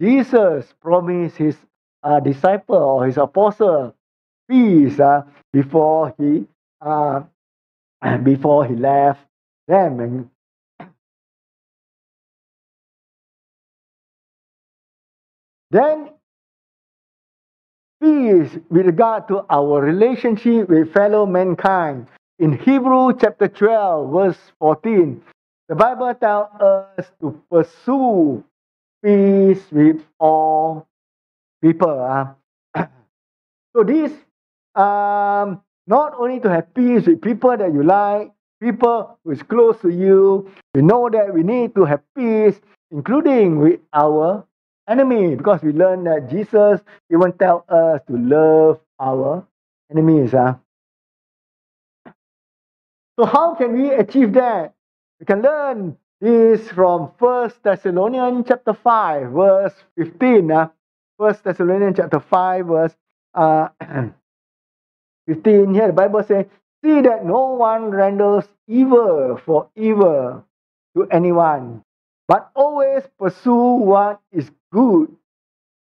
Jesus 0.00 0.66
promised 0.82 1.36
his 1.36 1.56
uh, 2.02 2.20
disciple 2.20 2.76
or 2.76 3.06
his 3.06 3.16
apostle 3.16 3.94
peace 4.48 5.00
uh, 5.00 5.22
before 5.52 6.14
he 6.18 6.44
uh, 6.82 7.22
before 8.24 8.66
he 8.66 8.74
left 8.74 9.20
them 9.68 10.00
and 10.00 10.30
then 15.70 16.10
peace 18.00 18.58
with 18.70 18.86
regard 18.86 19.26
to 19.28 19.44
our 19.50 19.80
relationship 19.80 20.68
with 20.68 20.92
fellow 20.92 21.26
mankind. 21.26 22.06
In 22.38 22.52
Hebrew 22.52 23.16
chapter 23.18 23.48
12, 23.48 24.12
verse 24.12 24.38
14, 24.58 25.22
the 25.68 25.74
Bible 25.74 26.14
tells 26.14 26.48
us 26.60 27.10
to 27.20 27.42
pursue 27.50 28.44
peace 29.02 29.64
with 29.72 30.02
all 30.20 30.86
people. 31.62 32.36
Uh. 32.76 32.86
so 33.74 33.82
this 33.82 34.12
um, 34.74 35.62
not 35.86 36.14
only 36.18 36.40
to 36.40 36.50
have 36.50 36.72
peace 36.74 37.06
with 37.06 37.22
people 37.22 37.56
that 37.56 37.72
you 37.72 37.82
like, 37.82 38.32
people 38.60 39.18
who 39.24 39.30
is 39.32 39.42
close 39.42 39.78
to 39.82 39.90
you. 39.90 40.50
We 40.74 40.82
know 40.82 41.08
that 41.10 41.32
we 41.32 41.42
need 41.42 41.74
to 41.74 41.84
have 41.84 42.00
peace, 42.16 42.60
including 42.90 43.58
with 43.58 43.80
our 43.92 44.46
enemy 44.88 45.34
because 45.34 45.62
we 45.62 45.72
learn 45.72 46.04
that 46.04 46.30
Jesus 46.30 46.80
even 47.12 47.32
tell 47.32 47.64
us 47.68 48.00
to 48.08 48.16
love 48.16 48.80
our 48.98 49.46
enemies. 49.90 50.32
Huh? 50.32 50.54
So 53.18 53.24
how 53.24 53.54
can 53.54 53.72
we 53.72 53.90
achieve 53.90 54.32
that? 54.34 54.74
We 55.20 55.26
can 55.26 55.42
learn 55.42 55.96
this 56.20 56.68
from 56.70 57.12
First 57.18 57.62
Thessalonians 57.62 58.44
chapter 58.48 58.74
5, 58.74 59.32
verse 59.32 59.74
15. 59.96 60.50
Uh, 60.50 60.68
First 61.18 61.44
Thessalonians 61.44 61.96
chapter 61.96 62.20
5, 62.20 62.66
verse 62.66 62.94
uh, 63.34 63.68
15. 65.26 65.74
Here 65.74 65.88
the 65.88 65.92
Bible 65.92 66.22
says, 66.22 66.46
See 66.84 67.00
that 67.02 67.24
no 67.24 67.54
one 67.54 67.90
renders 67.90 68.44
evil 68.68 69.40
for 69.44 69.68
evil 69.76 70.44
to 70.96 71.08
anyone, 71.10 71.82
but 72.28 72.50
always 72.54 73.02
pursue 73.18 73.82
what 73.82 74.20
is 74.32 74.50
good, 74.72 75.14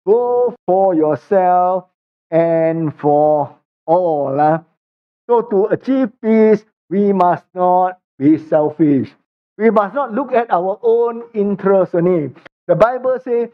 both 0.04 0.57
for 0.66 0.94
yourself 0.94 1.87
and 2.30 2.94
for 2.98 3.57
all. 3.87 4.40
Uh. 4.40 4.61
So 5.28 5.42
to 5.42 5.66
achieve 5.66 6.12
peace, 6.22 6.64
we 6.90 7.12
must 7.12 7.44
not 7.54 7.98
be 8.18 8.38
selfish. 8.38 9.11
We 9.59 9.70
must 9.70 9.94
not 9.94 10.12
look 10.12 10.33
at 10.33 10.50
our 10.50 10.78
own 10.83 11.24
interest 11.35 11.94
only. 11.94 12.35
The 12.66 12.74
Bible 12.76 13.18
says, 13.22 13.50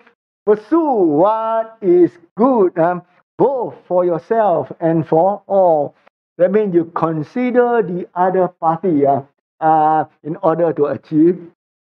pursue 0.46 0.82
what 1.20 1.78
is 1.80 2.10
good, 2.36 2.78
um, 2.78 3.02
both 3.40 3.74
for 3.88 4.04
yourself 4.04 4.70
and 4.80 5.08
for 5.08 5.42
all. 5.46 5.94
That 6.36 6.52
means 6.52 6.74
you 6.74 6.92
consider 6.94 7.80
the 7.80 8.06
other 8.14 8.48
party 8.48 9.06
uh, 9.06 9.22
uh, 9.60 10.04
in 10.22 10.36
order 10.36 10.74
to 10.74 10.84
achieve 10.86 11.40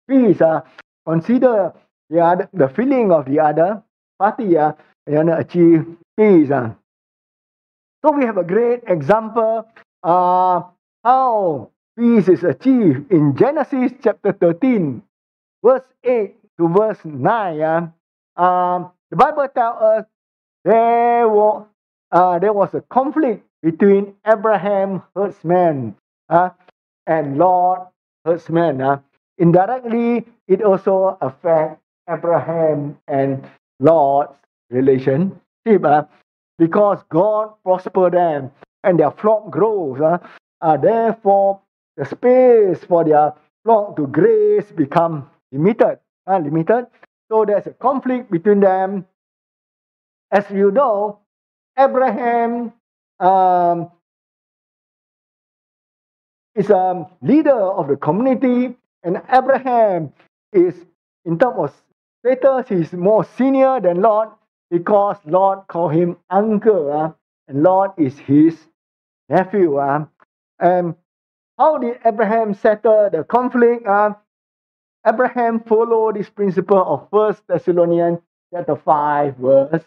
peace. 0.06 0.42
Uh, 0.42 0.60
consider 1.06 1.72
the 2.10 2.20
other, 2.20 2.48
the 2.52 2.68
feeling 2.68 3.10
of 3.12 3.24
the 3.24 3.40
other 3.40 3.82
party 4.18 4.58
uh, 4.58 4.72
and 5.06 5.30
achieve 5.30 5.86
peace. 6.18 6.50
Uh. 6.50 6.74
So 8.04 8.12
we 8.12 8.26
have 8.26 8.36
a 8.36 8.44
great 8.44 8.82
example 8.86 9.66
uh, 10.02 10.62
how 11.02 11.70
peace 11.98 12.28
is 12.28 12.44
achieved 12.44 13.10
in 13.10 13.34
Genesis 13.36 13.92
chapter 14.04 14.32
13, 14.32 15.02
verse 15.64 15.88
8 16.04 16.36
to 16.58 16.68
verse 16.68 17.00
9. 17.04 17.60
Uh, 18.36 18.42
um, 18.42 18.92
the 19.10 19.16
Bible 19.16 19.48
tells 19.48 19.80
us 19.80 20.04
there 20.64 21.28
was, 21.28 21.66
uh, 22.12 22.38
there 22.38 22.52
was 22.52 22.74
a 22.74 22.80
conflict 22.82 23.44
between 23.62 24.14
Abraham 24.26 25.02
herdsman 25.16 25.96
uh, 26.28 26.50
and 27.06 27.38
Lot 27.38 27.92
herdsman. 28.24 28.80
Uh. 28.80 29.00
Indirectly, 29.38 30.26
it 30.48 30.62
also 30.62 31.16
affects 31.20 31.80
Abraham 32.08 32.98
and 33.06 33.46
Lot's 33.80 34.34
relationship 34.70 35.84
uh, 35.84 36.04
because 36.58 36.98
God 37.10 37.52
prospered 37.64 38.14
them 38.14 38.50
and 38.84 38.98
their 38.98 39.10
flock 39.12 39.50
grows. 39.50 40.00
Uh, 40.00 40.18
uh, 40.60 40.76
therefore, 40.76 41.60
the 41.96 42.04
space 42.04 42.82
for 42.84 43.04
their 43.04 43.32
flock 43.64 43.96
to 43.96 44.06
graze 44.08 44.70
become 44.72 45.28
limited. 45.52 45.98
Uh, 46.26 46.38
limited. 46.38 46.86
So 47.30 47.44
there's 47.44 47.66
a 47.66 47.70
conflict 47.72 48.30
between 48.30 48.60
them. 48.60 49.06
As 50.30 50.44
you 50.50 50.70
know, 50.70 51.20
Abraham 51.78 52.72
um, 53.20 53.90
is 56.54 56.70
a 56.70 57.08
leader 57.22 57.58
of 57.58 57.88
the 57.88 57.96
community, 57.96 58.76
and 59.02 59.22
Abraham 59.32 60.12
is, 60.52 60.74
in 61.24 61.38
terms 61.38 61.56
of 61.58 61.74
Later, 62.24 62.64
he's 62.68 62.92
more 62.92 63.24
senior 63.24 63.80
than 63.80 64.02
Lot 64.02 64.38
because 64.70 65.16
Lot 65.24 65.68
called 65.68 65.92
him 65.94 66.16
uncle, 66.28 66.92
uh, 66.92 67.12
and 67.46 67.62
Lot 67.62 67.94
is 67.98 68.18
his 68.18 68.58
nephew. 69.28 69.76
Uh. 69.76 70.06
And 70.58 70.96
how 71.56 71.78
did 71.78 72.00
Abraham 72.04 72.54
settle 72.54 73.08
the 73.10 73.22
conflict? 73.22 73.86
Uh? 73.86 74.14
Abraham 75.06 75.60
followed 75.60 76.16
this 76.16 76.28
principle 76.28 76.82
of 76.84 77.08
First 77.10 77.42
Thessalonians 77.46 78.18
chapter 78.52 78.74
5, 78.76 79.36
verse 79.36 79.84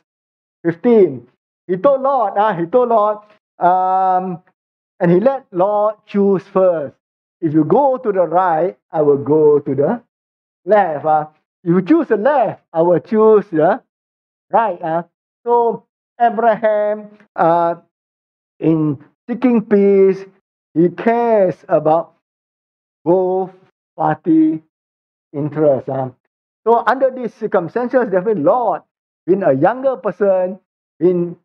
15. 0.64 1.28
He 1.68 1.78
told 1.78 2.02
Lot, 2.02 2.38
uh, 2.38 2.56
he 2.56 2.66
told 2.66 2.90
Lot, 2.90 3.32
um, 3.60 4.42
and 5.00 5.12
he 5.12 5.20
let 5.20 5.46
Lot 5.52 6.06
choose 6.08 6.44
first. 6.44 6.96
If 7.42 7.54
you 7.54 7.64
go 7.64 7.98
to 7.98 8.12
the 8.12 8.24
right, 8.28 8.78
I 8.92 9.02
will 9.02 9.18
go 9.24 9.60
to 9.60 9.76
the 9.76 10.04
left. 10.66 11.06
Uh. 11.06 11.28
You 11.64 11.82
choose 11.82 12.08
the 12.08 12.18
left, 12.18 12.64
I 12.74 12.82
will 12.82 13.00
choose 13.00 13.46
the 13.52 13.82
right. 14.52 14.82
Uh. 14.82 15.04
So 15.46 15.86
Abraham, 16.20 17.18
uh, 17.36 17.76
in 18.60 19.04
seeking 19.30 19.66
peace, 19.66 20.26
he 20.74 20.90
cares 20.90 21.56
about 21.70 22.16
both 23.06 23.52
party 23.98 24.62
interests. 25.34 25.90
Uh. 25.90 26.12
So 26.66 26.84
under 26.86 27.12
these 27.12 27.34
circumstances, 27.36 28.06
definitely 28.12 28.44
Lot, 28.44 28.86
being 29.32 29.44
a 29.44 29.54
younger 29.54 29.96
person, 29.96 30.60
in 31.00 31.38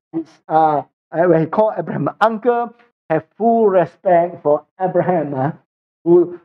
uh, 0.49 0.83
when 1.11 1.40
he 1.40 1.46
called 1.46 1.75
Abraham 1.79 2.11
uncle, 2.20 2.75
have 3.09 3.25
full 3.38 3.68
respect 3.68 4.42
for 4.42 4.66
Abraham, 4.81 5.35
uh, 5.35 5.53
who 6.03 6.40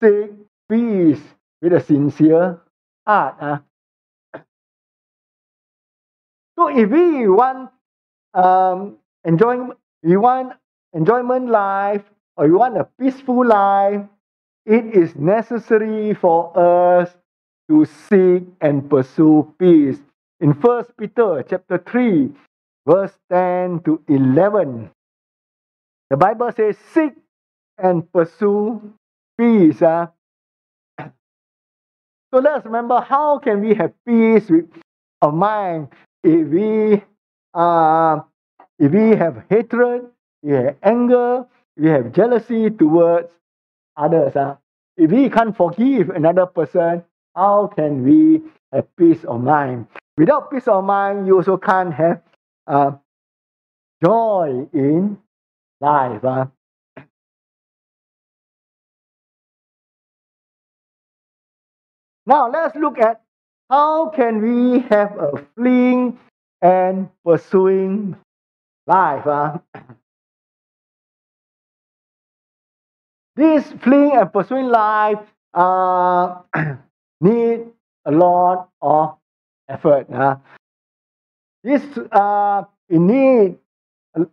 seek 0.00 0.30
peace 0.70 1.22
with 1.60 1.72
a 1.72 1.80
sincere 1.80 2.60
heart. 3.06 3.34
Uh. 3.40 3.58
So 6.56 6.68
if 6.68 6.88
we 6.88 7.28
want 7.28 7.70
um, 8.34 8.98
enjoying, 9.24 9.72
we 10.04 10.16
want 10.16 10.52
enjoyment 10.94 11.50
life, 11.50 12.04
or 12.36 12.46
you 12.46 12.58
want 12.58 12.78
a 12.78 12.84
peaceful 12.84 13.44
life, 13.44 14.02
it 14.64 14.84
is 14.94 15.16
necessary 15.16 16.14
for 16.14 16.54
us 16.54 17.10
to 17.68 17.84
seek 17.84 18.44
and 18.60 18.88
pursue 18.88 19.52
peace. 19.58 19.98
In 20.40 20.52
First 20.52 20.90
Peter 20.98 21.42
chapter 21.48 21.78
3, 21.78 22.28
verse 22.86 23.12
10 23.32 23.80
to 23.84 24.02
11, 24.06 24.90
the 26.10 26.16
Bible 26.18 26.52
says, 26.52 26.76
Seek 26.92 27.14
and 27.78 28.10
pursue 28.12 28.92
peace. 29.38 29.80
Uh. 29.82 30.08
So 32.34 32.40
let's 32.40 32.66
remember 32.66 33.00
how 33.00 33.38
can 33.38 33.62
we 33.62 33.74
have 33.74 33.92
peace 34.06 34.50
with 34.50 34.66
our 35.22 35.32
mind 35.32 35.88
if 36.24 36.48
we 36.48 37.02
uh, 37.54 38.20
if 38.78 38.92
we 38.92 39.16
have 39.16 39.44
hatred, 39.48 40.06
we 40.42 40.52
have 40.52 40.76
anger, 40.82 41.46
we 41.78 41.88
have 41.88 42.12
jealousy 42.12 42.68
towards 42.68 43.30
others. 43.96 44.36
Uh. 44.36 44.56
If 44.98 45.10
we 45.12 45.30
can't 45.30 45.56
forgive 45.56 46.10
another 46.10 46.46
person, 46.46 47.04
how 47.36 47.70
can 47.76 48.02
we 48.02 48.42
have 48.72 48.86
peace 48.96 49.22
of 49.24 49.42
mind? 49.42 49.86
Without 50.16 50.50
peace 50.50 50.66
of 50.66 50.84
mind, 50.84 51.26
you 51.26 51.36
also 51.36 51.58
can't 51.58 51.92
have 51.92 52.22
uh, 52.66 52.92
joy 54.02 54.66
in 54.72 55.18
life. 55.80 56.24
Uh. 56.24 56.46
Now 62.26 62.50
let's 62.50 62.74
look 62.76 62.98
at 62.98 63.20
how 63.70 64.08
can 64.08 64.40
we 64.40 64.80
have 64.88 65.16
a 65.18 65.44
fleeing 65.54 66.18
and 66.62 67.10
pursuing 67.24 68.16
life. 68.86 69.26
Uh. 69.26 69.58
This 73.36 73.70
fleeing 73.82 74.12
and 74.16 74.32
pursuing 74.32 74.68
life 74.68 75.18
uh, 75.52 76.40
need 77.20 77.66
a 78.04 78.10
lot 78.10 78.68
of 78.82 79.16
effort. 79.68 80.06
Uh. 80.12 80.36
This 81.64 81.82
uh, 82.12 82.64
it 82.88 83.00
need 83.00 83.58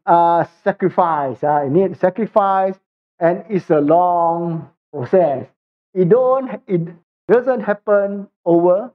uh, 0.06 0.46
sacrifice. 0.64 1.44
Uh, 1.44 1.66
it 1.66 1.72
need 1.72 1.98
sacrifice, 1.98 2.76
and 3.20 3.44
it's 3.50 3.70
a 3.70 3.80
long 3.80 4.70
process. 4.94 5.48
It 5.94 6.10
don't. 6.10 6.62
It 6.68 6.88
doesn't 7.28 7.62
happen 7.62 8.28
overnight. 8.46 8.92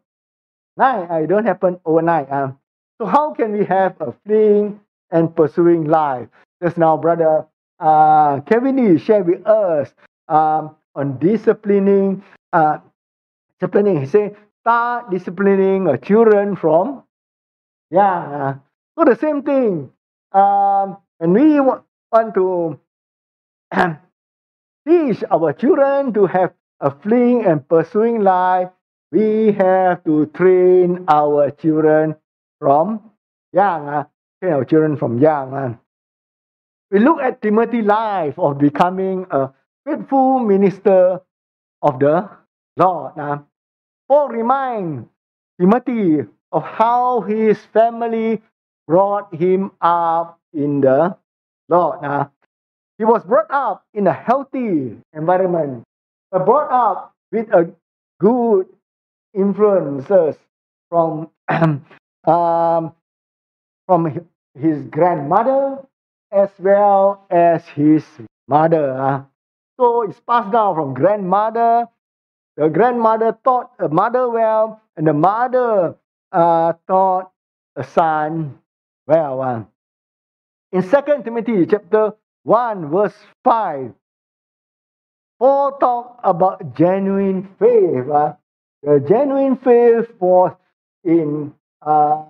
It 0.78 1.28
don't 1.28 1.46
happen 1.46 1.80
overnight. 1.84 2.30
Uh. 2.30 2.52
So 3.00 3.06
how 3.06 3.32
can 3.32 3.52
we 3.52 3.64
have 3.64 4.00
a 4.00 4.12
fleeing 4.24 4.80
and 5.10 5.34
pursuing 5.34 5.84
life? 5.84 6.28
Just 6.62 6.76
now, 6.76 6.96
brother 6.96 7.46
uh, 7.80 8.40
Kevin 8.40 8.98
shared 8.98 9.26
with 9.26 9.46
us 9.46 9.92
um, 10.28 10.74
on 10.94 11.18
disciplining. 11.18 12.22
Uh, 12.52 12.78
disciplining. 13.60 14.00
He 14.00 14.06
said, 14.06 14.36
start 14.62 15.10
disciplining 15.10 15.88
uh, 15.88 15.96
children 15.98 16.56
from 16.56 17.04
young. 17.90 18.32
Uh, 18.34 18.58
so 18.98 19.04
the 19.04 19.16
same 19.16 19.42
thing. 19.42 19.90
Um, 20.32 20.98
and 21.20 21.32
we 21.34 21.60
want 21.60 22.34
to 22.34 22.80
teach 24.88 25.24
our 25.30 25.52
children 25.52 26.12
to 26.14 26.26
have 26.26 26.54
a 26.80 26.90
fleeing 26.90 27.44
and 27.44 27.66
pursuing 27.68 28.22
life, 28.22 28.70
we 29.10 29.52
have 29.52 30.04
to 30.04 30.26
train 30.26 31.04
our 31.08 31.50
children 31.50 32.14
from 32.60 33.10
young. 33.52 33.88
Uh, 33.88 34.04
train 34.40 34.52
our 34.54 34.64
children 34.64 34.96
from 34.96 35.18
young. 35.18 35.54
Uh 35.54 35.74
we 36.90 37.00
look 37.00 37.20
at 37.20 37.42
Timothy's 37.42 37.84
life 37.84 38.38
of 38.38 38.58
becoming 38.58 39.26
a 39.30 39.50
faithful 39.86 40.38
minister 40.40 41.20
of 41.82 41.98
the 42.00 42.30
Lord. 42.78 43.16
Now, 43.16 43.47
Paul 44.08 44.28
reminds 44.28 45.08
Timothy 45.60 46.20
of 46.52 46.62
how 46.62 47.20
his 47.20 47.58
family 47.72 48.42
brought 48.86 49.34
him 49.34 49.72
up 49.80 50.40
in 50.52 50.80
the 50.80 51.16
Lord. 51.68 52.02
Now, 52.02 52.32
he 52.98 53.04
was 53.04 53.22
brought 53.24 53.50
up 53.50 53.84
in 53.94 54.06
a 54.06 54.12
healthy 54.12 54.96
environment, 55.12 55.84
brought 56.32 56.70
up 56.72 57.14
with 57.30 57.48
a 57.52 57.70
good 58.20 58.66
influences 59.34 60.36
from 60.90 61.30
um, 61.48 62.92
from 63.86 64.26
his 64.54 64.82
grandmother 64.90 65.78
as 66.32 66.50
well 66.58 67.26
as 67.30 67.66
his 67.68 68.04
mother. 68.48 69.24
So 69.78 70.02
it's 70.02 70.20
passed 70.20 70.52
down 70.52 70.74
from 70.74 70.94
grandmother. 70.94 71.86
The 72.58 72.68
grandmother 72.68 73.38
taught 73.44 73.78
the 73.78 73.88
mother 73.88 74.28
well, 74.28 74.82
and 74.96 75.06
the 75.06 75.12
mother 75.12 75.94
uh, 76.32 76.72
taught 76.88 77.30
the 77.76 77.84
son 77.84 78.58
well. 79.06 79.40
Uh. 79.40 79.62
In 80.72 80.82
2 80.82 81.22
Timothy 81.22 81.66
chapter 81.66 82.14
1, 82.42 82.90
verse 82.90 83.14
5, 83.44 83.94
Paul 85.38 85.78
talked 85.78 86.20
about 86.24 86.74
genuine 86.74 87.48
faith. 87.60 88.10
Uh. 88.10 88.32
The 88.82 89.06
genuine 89.08 89.56
faith 89.58 90.10
was 90.18 90.56
in 91.04 91.54
uh, 91.80 92.24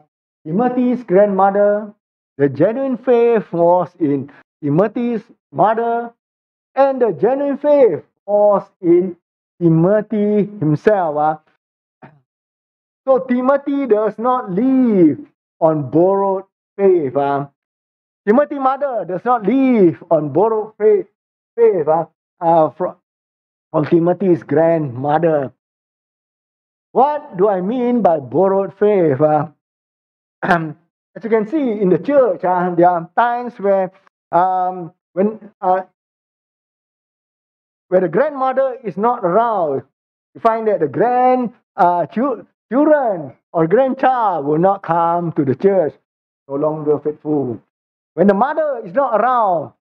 Timothy's 0.47 1.05
grandmother, 1.05 1.95
the 2.37 2.51
genuine 2.51 2.99
faith 2.99 3.51
was 3.51 3.89
in 3.99 4.31
Timothy's 4.63 5.23
mother, 5.51 6.13
and 6.75 7.01
the 7.01 7.13
genuine 7.13 7.57
faith 7.57 8.05
was 8.27 8.69
in 8.83 9.17
Timothy 9.63 10.47
himself. 10.61 11.17
Uh. 11.17 11.37
So 13.07 13.21
Timothy 13.21 13.87
does 13.87 14.19
not 14.19 14.51
live 14.53 15.19
on 15.61 15.91
borrowed 15.91 16.45
faith. 16.79 17.17
Uh. 17.17 17.49
Timothy's 18.27 18.61
mother 18.61 19.05
does 19.09 19.25
not 19.25 19.45
live 19.45 20.03
on 20.11 20.33
borrowed 20.33 20.75
faith, 20.79 21.07
faith 21.57 21.89
uh, 21.89 22.07
uh, 22.41 22.71
from, 22.71 22.97
from 23.73 23.87
Timothy's 23.87 24.43
grandmother. 24.45 25.53
What 26.93 27.37
do 27.39 27.49
I 27.49 27.61
mean 27.63 28.03
by 28.03 28.21
borrowed 28.21 28.75
faith? 28.79 29.21
Uh, 29.21 29.49
as 30.43 31.25
you 31.25 31.31
can 31.31 31.49
see 31.49 31.73
in 31.81 31.91
the 31.91 31.99
church, 31.99 32.45
uh, 32.45 32.75
there 32.75 32.91
are 32.91 33.11
times 33.17 33.55
where 33.61 33.93
um, 34.33 34.93
when 35.15 35.53
uh, 35.61 35.83
where 37.89 38.01
the 38.01 38.09
grandmother 38.09 38.77
is 38.85 38.97
not 38.97 39.25
around, 39.25 39.83
you 40.35 40.41
find 40.41 40.69
that 40.69 40.81
the 40.81 40.89
grand 40.89 41.53
uh, 41.77 42.07
children 42.07 43.33
or 43.53 43.67
grandchild 43.67 44.47
will 44.47 44.59
not 44.59 44.83
come 44.83 45.33
to 45.33 45.45
the 45.45 45.55
church, 45.55 45.95
no 46.49 46.57
longer 46.57 46.99
faithful. 46.99 47.61
When 48.15 48.27
the 48.27 48.35
mother 48.35 48.83
is 48.85 48.93
not 48.95 49.21
around, 49.21 49.73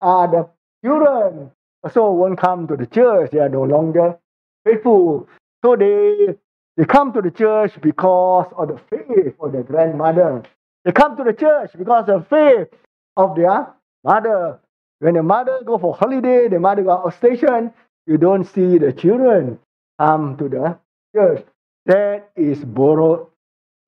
uh, 0.00 0.26
the 0.26 0.48
children 0.84 1.50
also 1.82 2.10
won't 2.12 2.38
come 2.38 2.66
to 2.68 2.76
the 2.76 2.86
church. 2.86 3.30
They 3.30 3.38
are 3.38 3.48
no 3.48 3.62
longer 3.64 4.18
faithful. 4.64 5.28
So 5.64 5.76
they 5.76 6.36
they 6.76 6.84
come 6.84 7.12
to 7.14 7.22
the 7.22 7.30
church 7.30 7.72
because 7.80 8.52
of 8.56 8.68
the 8.68 8.78
faith 8.90 9.34
of 9.40 9.52
their 9.52 9.62
grandmother. 9.62 10.42
They 10.84 10.92
come 10.92 11.16
to 11.16 11.24
the 11.24 11.32
church 11.32 11.70
because 11.76 12.08
of 12.08 12.20
the 12.20 12.26
faith 12.28 12.78
of 13.16 13.34
their 13.34 13.68
mother. 14.04 14.60
When 15.00 15.14
the 15.14 15.22
mother 15.22 15.60
go 15.64 15.78
for 15.78 15.94
holiday, 15.94 16.48
the 16.48 16.58
mother 16.60 16.82
go 16.82 16.92
out 16.92 17.14
station, 17.14 17.72
you 18.06 18.18
don't 18.18 18.44
see 18.44 18.78
the 18.78 18.92
children 18.92 19.58
come 19.98 20.36
to 20.38 20.48
the 20.48 20.78
church. 21.14 21.44
That 21.86 22.30
is 22.36 22.64
borrowed 22.64 23.26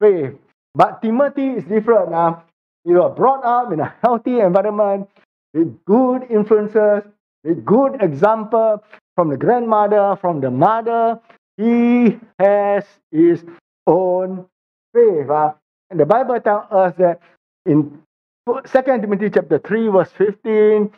faith. 0.01 0.35
But 0.75 1.03
Timothy 1.03 1.49
is 1.49 1.64
different. 1.64 2.11
Now, 2.11 2.44
you 2.85 3.03
are 3.03 3.11
brought 3.11 3.44
up 3.44 3.73
in 3.73 3.81
a 3.81 3.94
healthy 4.03 4.40
environment 4.40 5.09
with 5.55 5.85
good 5.85 6.25
influences, 6.31 7.03
with 7.44 7.64
good 7.64 8.03
example 8.03 8.85
from 9.16 9.31
the 9.31 9.37
grandmother, 9.37 10.16
from 10.21 10.40
the 10.40 10.51
mother. 10.51 11.21
He 11.57 12.18
has 12.38 12.85
his 13.11 13.44
own 13.87 14.47
faith. 14.94 15.29
Uh, 15.29 15.55
and 15.90 15.99
the 15.99 16.07
Bible 16.07 16.38
tells 16.40 16.71
us 16.71 16.94
that 16.99 17.21
in 17.66 18.03
2 18.48 18.62
Timothy 18.64 19.28
chapter 19.28 19.58
3, 19.58 19.88
verse 19.88 20.11
15, 20.16 20.90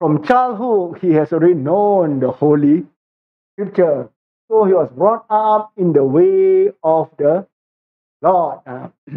from 0.00 0.24
childhood 0.24 0.98
he 1.00 1.12
has 1.12 1.32
already 1.32 1.54
known 1.54 2.18
the 2.18 2.32
Holy 2.32 2.84
Scripture. 3.54 4.10
So 4.50 4.64
he 4.64 4.72
was 4.72 4.90
brought 4.90 5.24
up 5.30 5.70
in 5.76 5.92
the 5.92 6.02
way 6.02 6.72
of 6.82 7.10
the 7.16 7.46
Lord. 8.22 8.58
Uh, 8.66 8.88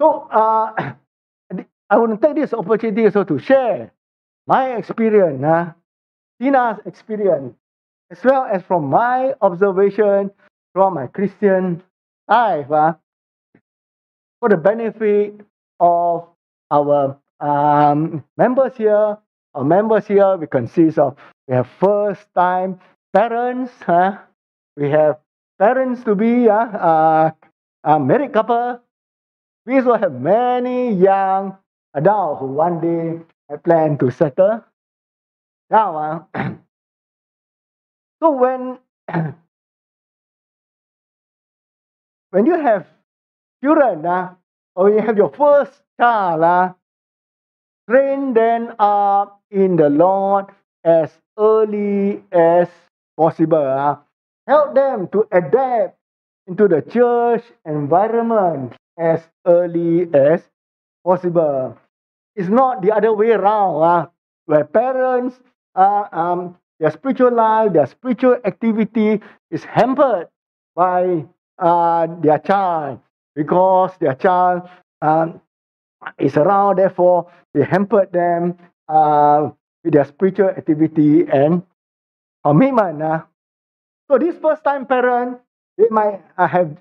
so 0.00 0.28
uh, 0.30 0.92
I 1.90 1.96
want 1.96 2.20
to 2.20 2.26
take 2.26 2.36
this 2.36 2.52
opportunity 2.52 3.06
also 3.06 3.24
to 3.24 3.38
share 3.38 3.92
my 4.46 4.76
experience, 4.76 5.42
uh, 5.42 5.72
Tina's 6.40 6.78
experience, 6.84 7.54
as 8.10 8.22
well 8.22 8.44
as 8.44 8.62
from 8.64 8.90
my 8.90 9.32
observation 9.40 10.30
from 10.74 10.94
my 10.94 11.06
Christian 11.06 11.82
life. 12.28 12.70
Uh, 12.70 12.94
for 14.40 14.48
the 14.48 14.56
benefit 14.56 15.40
of 15.78 16.28
our 16.70 17.18
um, 17.40 18.24
members 18.36 18.76
here. 18.76 19.18
Our 19.54 19.64
members 19.64 20.06
here, 20.06 20.36
we 20.36 20.46
consist 20.46 20.98
of, 20.98 21.16
we 21.48 21.54
have 21.54 21.68
first 21.78 22.26
time 22.34 22.80
parents, 23.12 23.72
huh? 23.84 24.18
we 24.76 24.88
have 24.90 25.18
parents 25.58 26.04
to 26.04 26.14
be, 26.14 26.48
uh, 26.48 27.30
uh, 27.84 27.98
married 27.98 28.32
couple. 28.32 28.80
We 29.66 29.76
also 29.76 29.94
have 29.94 30.12
many 30.12 30.94
young 30.94 31.56
adults 31.94 32.40
who 32.40 32.46
one 32.46 32.80
day 32.80 33.20
have 33.48 33.62
planned 33.64 34.00
to 34.00 34.10
settle 34.10 34.64
down. 35.70 36.24
Uh. 36.34 36.50
so 38.22 38.30
when 38.30 38.78
when 42.30 42.46
you 42.46 42.60
have 42.60 42.86
children, 43.62 44.04
uh, 44.06 44.34
or 44.74 44.90
you 44.90 45.00
have 45.00 45.16
your 45.16 45.30
first 45.30 45.82
child, 46.00 46.42
uh, 46.42 46.72
train 47.88 48.32
them 48.34 48.74
up 48.78 49.40
in 49.50 49.76
the 49.76 49.90
Lord 49.90 50.46
as 50.84 51.10
early 51.38 52.22
as 52.32 52.68
possible. 53.16 53.58
Uh. 53.58 53.96
Help 54.46 54.74
them 54.74 55.08
to 55.12 55.26
adapt 55.30 55.96
into 56.46 56.66
the 56.66 56.82
church 56.82 57.44
environment 57.66 58.74
as 58.98 59.22
early 59.46 60.08
as 60.14 60.42
possible. 61.04 61.78
It's 62.34 62.48
not 62.48 62.82
the 62.82 62.92
other 62.92 63.12
way 63.12 63.30
around, 63.30 63.82
uh, 63.82 64.06
where 64.46 64.64
parents, 64.64 65.36
uh, 65.74 66.04
um, 66.12 66.56
their 66.80 66.90
spiritual 66.90 67.32
life, 67.32 67.72
their 67.72 67.86
spiritual 67.86 68.38
activity 68.44 69.20
is 69.50 69.64
hampered 69.64 70.28
by 70.74 71.24
uh, 71.58 72.06
their 72.20 72.38
child 72.38 73.00
because 73.34 73.92
their 74.00 74.14
child 74.14 74.68
um, 75.02 75.40
is 76.18 76.36
around, 76.36 76.76
therefore, 76.78 77.30
they 77.54 77.64
hampered 77.64 78.12
them 78.12 78.56
uh, 78.88 79.50
with 79.84 79.94
their 79.94 80.04
spiritual 80.04 80.48
activity 80.48 81.24
and 81.32 81.62
commitment. 82.44 83.02
Uh. 83.02 83.22
So, 84.10 84.18
this 84.18 84.36
first 84.38 84.64
time 84.64 84.86
parent, 84.86 85.38
they 85.78 85.88
might 85.90 86.22
uh, 86.36 86.48
have 86.48 86.76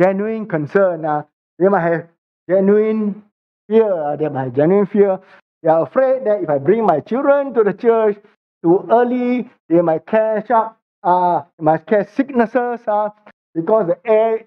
genuine 0.00 0.46
concern. 0.46 1.04
Uh, 1.04 1.22
they 1.58 1.68
might 1.68 1.80
have 1.82 2.08
genuine 2.48 3.22
fear. 3.68 3.92
Uh, 3.92 4.16
they 4.16 4.28
might 4.28 4.44
have 4.44 4.54
genuine 4.54 4.86
fear. 4.86 5.18
They 5.62 5.70
are 5.70 5.82
afraid 5.82 6.26
that 6.26 6.42
if 6.42 6.50
I 6.50 6.58
bring 6.58 6.84
my 6.84 7.00
children 7.00 7.54
to 7.54 7.64
the 7.64 7.72
church 7.72 8.18
too 8.62 8.86
early, 8.90 9.50
they 9.68 9.80
might 9.80 10.06
catch 10.06 10.50
up, 10.50 10.78
uh, 11.02 11.42
might 11.58 11.86
catch 11.86 12.10
sicknesses 12.10 12.80
uh, 12.86 13.08
because 13.54 13.86
the 13.86 13.98
air 14.04 14.44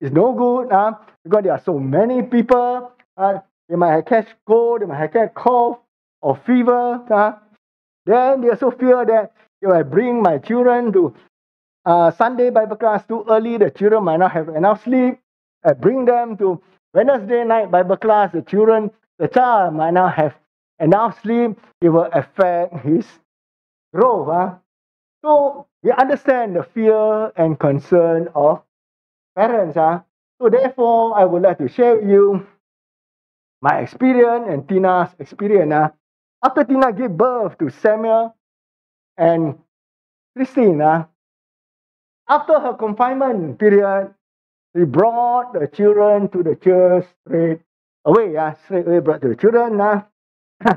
is 0.00 0.12
no 0.12 0.32
good. 0.32 0.72
Uh, 0.72 0.92
because 1.24 1.42
there 1.44 1.52
are 1.52 1.62
so 1.64 1.78
many 1.78 2.22
people. 2.22 2.92
Uh, 3.16 3.38
they 3.68 3.76
might 3.76 4.06
catch 4.06 4.28
cold, 4.46 4.82
they 4.82 4.86
might 4.86 5.12
catch 5.12 5.34
cough 5.34 5.78
or 6.22 6.36
fever. 6.46 7.02
Uh, 7.10 7.32
then 8.04 8.40
they 8.40 8.50
also 8.50 8.70
fear 8.70 9.04
that 9.04 9.32
if 9.60 9.70
I 9.70 9.82
bring 9.82 10.22
my 10.22 10.38
children 10.38 10.92
to 10.92 11.14
uh, 11.84 12.10
Sunday 12.12 12.50
Bible 12.50 12.76
class 12.76 13.04
too 13.06 13.24
early, 13.28 13.58
the 13.58 13.70
children 13.70 14.04
might 14.04 14.18
not 14.18 14.32
have 14.32 14.48
enough 14.48 14.84
sleep. 14.84 15.18
I 15.64 15.72
bring 15.72 16.04
them 16.04 16.36
to 16.38 16.60
Wednesday 16.94 17.44
night 17.44 17.70
Bible 17.70 17.96
class, 17.96 18.32
the 18.32 18.42
children, 18.42 18.90
the 19.18 19.28
child 19.28 19.74
might 19.74 19.92
not 19.92 20.14
have 20.14 20.34
enough 20.78 21.20
sleep. 21.22 21.58
It 21.80 21.88
will 21.88 22.08
affect 22.12 22.74
his 22.84 23.06
growth. 23.94 24.28
Huh? 24.28 24.54
So 25.24 25.66
we 25.82 25.90
understand 25.92 26.56
the 26.56 26.62
fear 26.62 27.32
and 27.36 27.58
concern 27.58 28.28
of 28.34 28.62
parents. 29.36 29.76
Huh? 29.76 30.00
So 30.40 30.48
therefore, 30.48 31.18
I 31.18 31.24
would 31.24 31.42
like 31.42 31.58
to 31.58 31.68
share 31.68 31.96
with 31.96 32.08
you 32.10 32.46
my 33.62 33.80
experience 33.80 34.46
and 34.48 34.68
Tina's 34.68 35.10
experience. 35.18 35.72
Huh? 35.72 35.90
After 36.44 36.64
Tina 36.64 36.92
gave 36.92 37.10
birth 37.10 37.58
to 37.58 37.70
Samuel 37.70 38.34
and 39.16 39.58
Christine, 40.36 40.80
huh? 40.80 41.06
After 42.28 42.60
her 42.60 42.74
confinement 42.74 43.58
period, 43.58 44.14
we 44.74 44.84
brought 44.84 45.52
the 45.54 45.66
children 45.68 46.28
to 46.28 46.42
the 46.42 46.56
church 46.56 47.06
straight 47.26 47.60
away. 48.04 48.34
Yeah, 48.34 48.54
straight 48.64 48.86
away 48.86 48.98
brought 49.00 49.22
to 49.22 49.28
the 49.28 49.36
children. 49.36 49.80
Uh. 49.80 50.02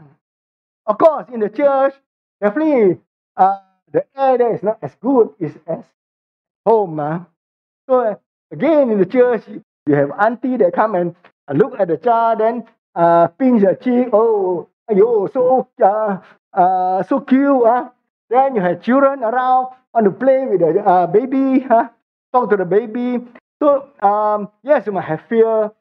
of 0.86 0.98
course, 0.98 1.28
in 1.34 1.42
the 1.42 1.50
church, 1.50 1.94
definitely 2.42 3.00
uh, 3.36 3.58
the 3.92 4.06
air 4.16 4.38
there 4.38 4.56
is 4.56 4.64
not 4.64 4.80
as 4.82 4.96
good 5.02 5.30
as, 5.42 5.52
as 5.68 5.84
home. 6.66 7.00
Uh. 7.00 7.20
So 7.90 8.20
again, 8.52 8.90
in 8.92 9.00
the 9.00 9.06
church, 9.06 9.44
you 9.88 9.96
have 9.96 10.12
auntie 10.20 10.58
that 10.58 10.74
come 10.74 10.96
and 10.96 11.16
uh, 11.48 11.54
look 11.54 11.80
at 11.80 11.88
the 11.88 11.98
child, 11.98 12.40
then 12.40 12.64
uh, 12.96 13.28
pinch 13.28 13.62
the 13.64 13.78
cheek. 13.82 14.10
Oh, 14.14 14.68
ayo, 14.90 15.32
so 15.32 15.68
uh, 15.84 16.20
uh, 16.54 17.04
so 17.04 17.22
cute. 17.22 17.66
Uh. 17.66 17.90
Then 18.30 18.56
you 18.56 18.62
have 18.62 18.84
children 18.84 19.24
around 19.24 19.74
want 19.94 20.06
to 20.06 20.12
play 20.12 20.46
with 20.46 20.60
the 20.60 20.82
uh, 20.82 21.08
baby, 21.08 21.62
huh? 21.62 21.90
talk 22.32 22.50
to 22.52 22.58
the 22.58 22.66
baby. 22.66 23.26
So 23.62 23.90
um, 24.02 24.50
yes, 24.64 24.86
you 24.86 24.92
might 24.92 25.06
have 25.06 25.22
fear. 25.28 25.72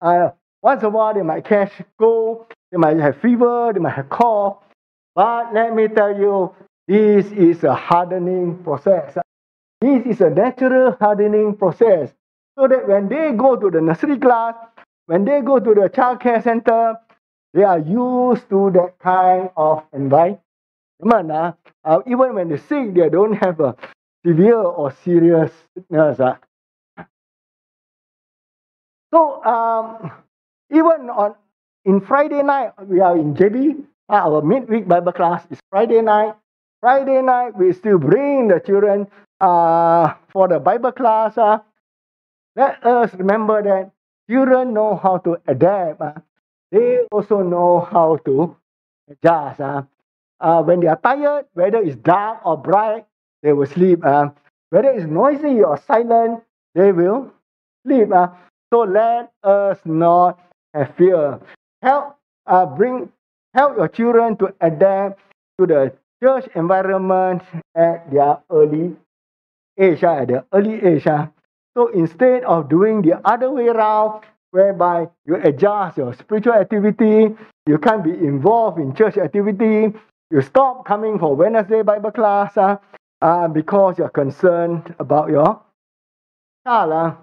Uh, 0.00 0.30
once 0.62 0.80
in 0.82 0.86
a 0.86 0.90
while, 0.90 1.14
they 1.14 1.22
might 1.22 1.44
catch 1.44 1.72
cold. 1.98 2.46
They 2.70 2.78
might 2.78 2.96
have 2.98 3.20
fever. 3.20 3.72
They 3.72 3.80
might 3.80 3.94
have 3.94 4.08
cough. 4.08 4.58
But 5.14 5.54
let 5.54 5.74
me 5.74 5.88
tell 5.88 6.16
you, 6.16 6.54
this 6.86 7.26
is 7.32 7.64
a 7.64 7.74
hardening 7.74 8.62
process. 8.62 9.16
This 9.80 10.06
is 10.06 10.20
a 10.20 10.30
natural 10.30 10.96
hardening 11.00 11.56
process. 11.56 12.12
So 12.58 12.68
that 12.68 12.88
when 12.88 13.08
they 13.08 13.32
go 13.32 13.56
to 13.56 13.70
the 13.70 13.80
nursery 13.80 14.18
class, 14.18 14.54
when 15.06 15.24
they 15.24 15.40
go 15.42 15.58
to 15.58 15.74
the 15.74 15.88
child 15.88 16.20
care 16.20 16.42
center, 16.42 16.96
they 17.54 17.62
are 17.64 17.78
used 17.78 18.48
to 18.50 18.70
that 18.72 18.98
kind 18.98 19.50
of 19.56 19.84
environment. 19.92 20.40
Uh, 21.84 22.00
even 22.06 22.34
when 22.34 22.48
they're 22.48 22.58
sick, 22.58 22.94
they 22.94 23.08
don't 23.08 23.34
have 23.34 23.60
a 23.60 23.76
severe 24.26 24.58
or 24.60 24.90
serious 25.04 25.52
sickness. 25.74 26.20
Uh. 26.20 26.36
So 29.12 29.44
um, 29.44 30.10
even 30.70 31.10
on 31.10 31.34
in 31.84 32.00
Friday 32.00 32.42
night, 32.42 32.72
we 32.86 33.00
are 33.00 33.16
in 33.16 33.34
JB. 33.34 33.84
Uh, 34.08 34.12
our 34.14 34.42
midweek 34.42 34.88
Bible 34.88 35.12
class 35.12 35.46
is 35.50 35.58
Friday 35.70 36.02
night. 36.02 36.34
Friday 36.80 37.22
night, 37.22 37.56
we 37.56 37.72
still 37.72 37.98
bring 37.98 38.48
the 38.48 38.60
children 38.60 39.06
uh, 39.40 40.14
for 40.28 40.48
the 40.48 40.58
Bible 40.60 40.92
class. 40.92 41.38
Uh. 41.38 41.58
Let 42.56 42.84
us 42.84 43.14
remember 43.14 43.62
that 43.62 43.90
children 44.28 44.72
know 44.74 44.96
how 44.96 45.18
to 45.18 45.36
adapt. 45.46 46.00
Uh. 46.00 46.14
They 46.72 47.00
also 47.12 47.42
know 47.42 47.80
how 47.80 48.16
to 48.26 48.56
adjust. 49.08 49.60
Uh 49.60 49.82
uh, 50.40 50.62
when 50.62 50.80
they 50.80 50.86
are 50.88 51.00
tired, 51.00 51.46
whether 51.54 51.78
it's 51.78 51.96
dark 51.96 52.44
or 52.44 52.56
bright, 52.58 53.06
they 53.42 53.52
will 53.52 53.66
sleep. 53.66 54.04
Uh, 54.04 54.30
whether 54.70 54.90
it's 54.90 55.06
noisy 55.06 55.62
or 55.62 55.78
silent, 55.78 56.42
they 56.74 56.92
will 56.92 57.30
sleep. 57.86 58.12
Uh. 58.12 58.28
So 58.72 58.80
let 58.80 59.32
us 59.44 59.78
not 59.84 60.38
have 60.74 60.94
fear. 60.96 61.40
Help 61.82 62.16
uh, 62.46 62.66
bring 62.66 63.12
help 63.54 63.76
your 63.76 63.88
children 63.88 64.36
to 64.38 64.54
adapt 64.60 65.20
to 65.58 65.66
the 65.66 65.92
church 66.22 66.48
environment 66.54 67.42
at 67.74 68.10
their 68.10 68.38
early 68.50 68.96
age, 69.78 70.04
uh, 70.04 70.12
at 70.22 70.28
their 70.28 70.44
early 70.52 70.82
age. 70.84 71.06
Uh. 71.06 71.28
So 71.76 71.88
instead 71.88 72.42
of 72.44 72.70
doing 72.70 73.02
the 73.02 73.20
other 73.28 73.50
way 73.50 73.68
around, 73.68 74.24
whereby 74.50 75.08
you 75.26 75.36
adjust 75.36 75.98
your 75.98 76.14
spiritual 76.14 76.54
activity, 76.54 77.36
you 77.66 77.76
can't 77.78 78.02
be 78.02 78.12
involved 78.12 78.78
in 78.78 78.94
church 78.94 79.18
activity, 79.18 79.92
you 80.30 80.40
stop 80.40 80.86
coming 80.86 81.18
for 81.18 81.36
Wednesday 81.36 81.82
Bible 81.82 82.12
class 82.12 82.56
uh, 82.56 82.78
uh, 83.20 83.48
because 83.48 83.98
you're 83.98 84.08
concerned 84.08 84.94
about 84.98 85.28
your 85.28 85.60
child. 86.66 86.92
Uh. 86.92 87.14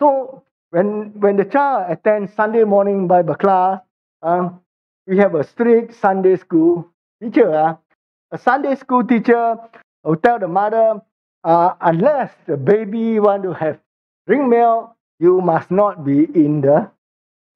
So 0.00 0.42
when 0.70 1.12
when 1.20 1.36
the 1.36 1.44
child 1.44 1.92
attends 1.92 2.32
Sunday 2.32 2.64
morning 2.64 3.06
Bible 3.06 3.34
class, 3.34 3.82
um, 4.22 4.60
we 5.06 5.18
have 5.18 5.34
a 5.34 5.44
strict 5.44 5.94
Sunday 5.94 6.36
school 6.36 6.88
teacher. 7.22 7.52
Uh. 7.54 7.76
A 8.32 8.38
Sunday 8.38 8.74
school 8.76 9.04
teacher 9.04 9.56
will 10.02 10.16
tell 10.16 10.38
the 10.38 10.48
mother, 10.48 11.02
uh, 11.48 11.74
unless 11.80 12.30
the 12.46 12.56
baby 12.58 13.18
want 13.18 13.42
to 13.42 13.52
have 13.54 13.80
drink 14.26 14.48
milk, 14.48 14.94
you 15.18 15.40
must 15.40 15.70
not 15.70 16.04
be 16.04 16.24
in 16.34 16.60
the 16.60 16.90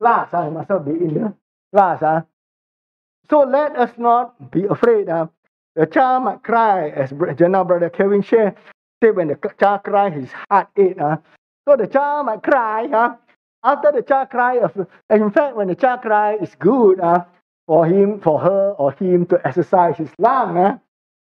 class. 0.01 0.33
Uh. 0.33 0.45
You 0.47 0.51
must 0.53 0.71
not 0.71 0.85
be 0.87 0.93
in 0.93 1.15
the 1.15 1.35
class. 1.75 2.03
Uh. 2.03 2.23
So 3.29 3.41
let 3.41 3.77
us 3.77 3.93
not 3.99 4.51
be 4.51 4.65
afraid. 4.65 5.09
Uh, 5.11 5.27
the 5.77 5.87
child 5.87 6.25
might 6.25 6.43
cry, 6.43 6.89
as 6.89 7.13
General 7.37 7.65
Brother 7.65 7.91
Kevin 7.91 8.23
shared. 8.23 8.57
Say 9.03 9.11
when 9.11 9.29
the 9.29 9.39
child 9.61 9.85
cry, 9.85 10.09
his 10.11 10.31
heart 10.51 10.69
ache. 10.77 10.99
Uh. 10.99 11.19
So 11.69 11.77
the 11.77 11.87
child 11.87 12.27
might 12.27 12.43
cry. 12.43 12.87
Uh, 12.87 13.17
after 13.63 13.93
the 13.93 14.03
child 14.03 14.31
cry, 14.31 14.59
in 15.11 15.31
fact, 15.31 15.55
when 15.55 15.69
the 15.69 15.75
child 15.77 16.01
cry, 16.01 16.39
it's 16.41 16.55
good 16.57 16.99
uh, 16.99 17.25
for 17.67 17.87
him, 17.87 18.21
for 18.21 18.41
her, 18.41 18.73
or 18.79 18.93
him 18.93 19.27
to 19.27 19.47
exercise 19.47 19.99
his 19.99 20.11
lung. 20.19 20.57
Uh, 20.57 20.79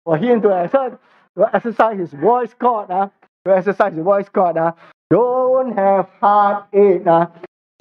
for 0.05 0.17
him 0.17 0.41
to 0.41 0.49
exercise, 0.55 0.93
to 1.37 1.55
exercise 1.55 1.97
his 1.97 2.13
voice 2.13 2.53
cord. 2.53 2.89
Uh, 2.91 3.09
to 3.45 3.55
exercise 3.55 3.93
his 3.93 4.03
voice 4.03 4.29
cord. 4.29 4.57
Uh, 4.57 4.73
don't 5.09 5.75
have 5.77 6.09
heartache. 6.19 7.05
Uh. 7.05 7.27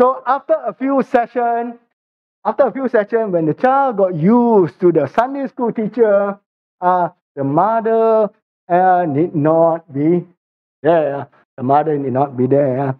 So 0.00 0.22
after 0.26 0.54
a 0.54 0.72
few 0.74 1.02
sessions, 1.02 1.74
after 2.44 2.64
a 2.64 2.72
few 2.72 2.88
sessions, 2.88 3.32
when 3.32 3.46
the 3.46 3.54
child 3.54 3.98
got 3.98 4.14
used 4.14 4.80
to 4.80 4.92
the 4.92 5.06
Sunday 5.06 5.46
school 5.46 5.72
teacher, 5.72 6.38
uh, 6.80 7.08
the 7.36 7.44
mother 7.44 8.30
uh, 8.68 9.04
need 9.06 9.34
not 9.34 9.92
be 9.92 10.24
there. 10.82 11.28
The 11.56 11.62
mother 11.62 11.98
need 11.98 12.12
not 12.12 12.36
be 12.36 12.46
there. 12.46 12.96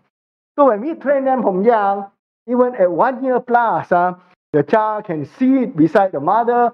So 0.58 0.66
when 0.68 0.82
we 0.82 0.94
train 0.94 1.24
them 1.24 1.42
from 1.42 1.64
young, 1.64 2.10
even 2.46 2.74
at 2.74 2.90
one 2.90 3.24
year 3.24 3.40
plus, 3.40 3.90
uh, 3.90 4.12
the 4.52 4.62
child 4.62 5.06
can 5.06 5.24
sit 5.24 5.74
beside 5.76 6.12
the 6.12 6.20
mother 6.20 6.72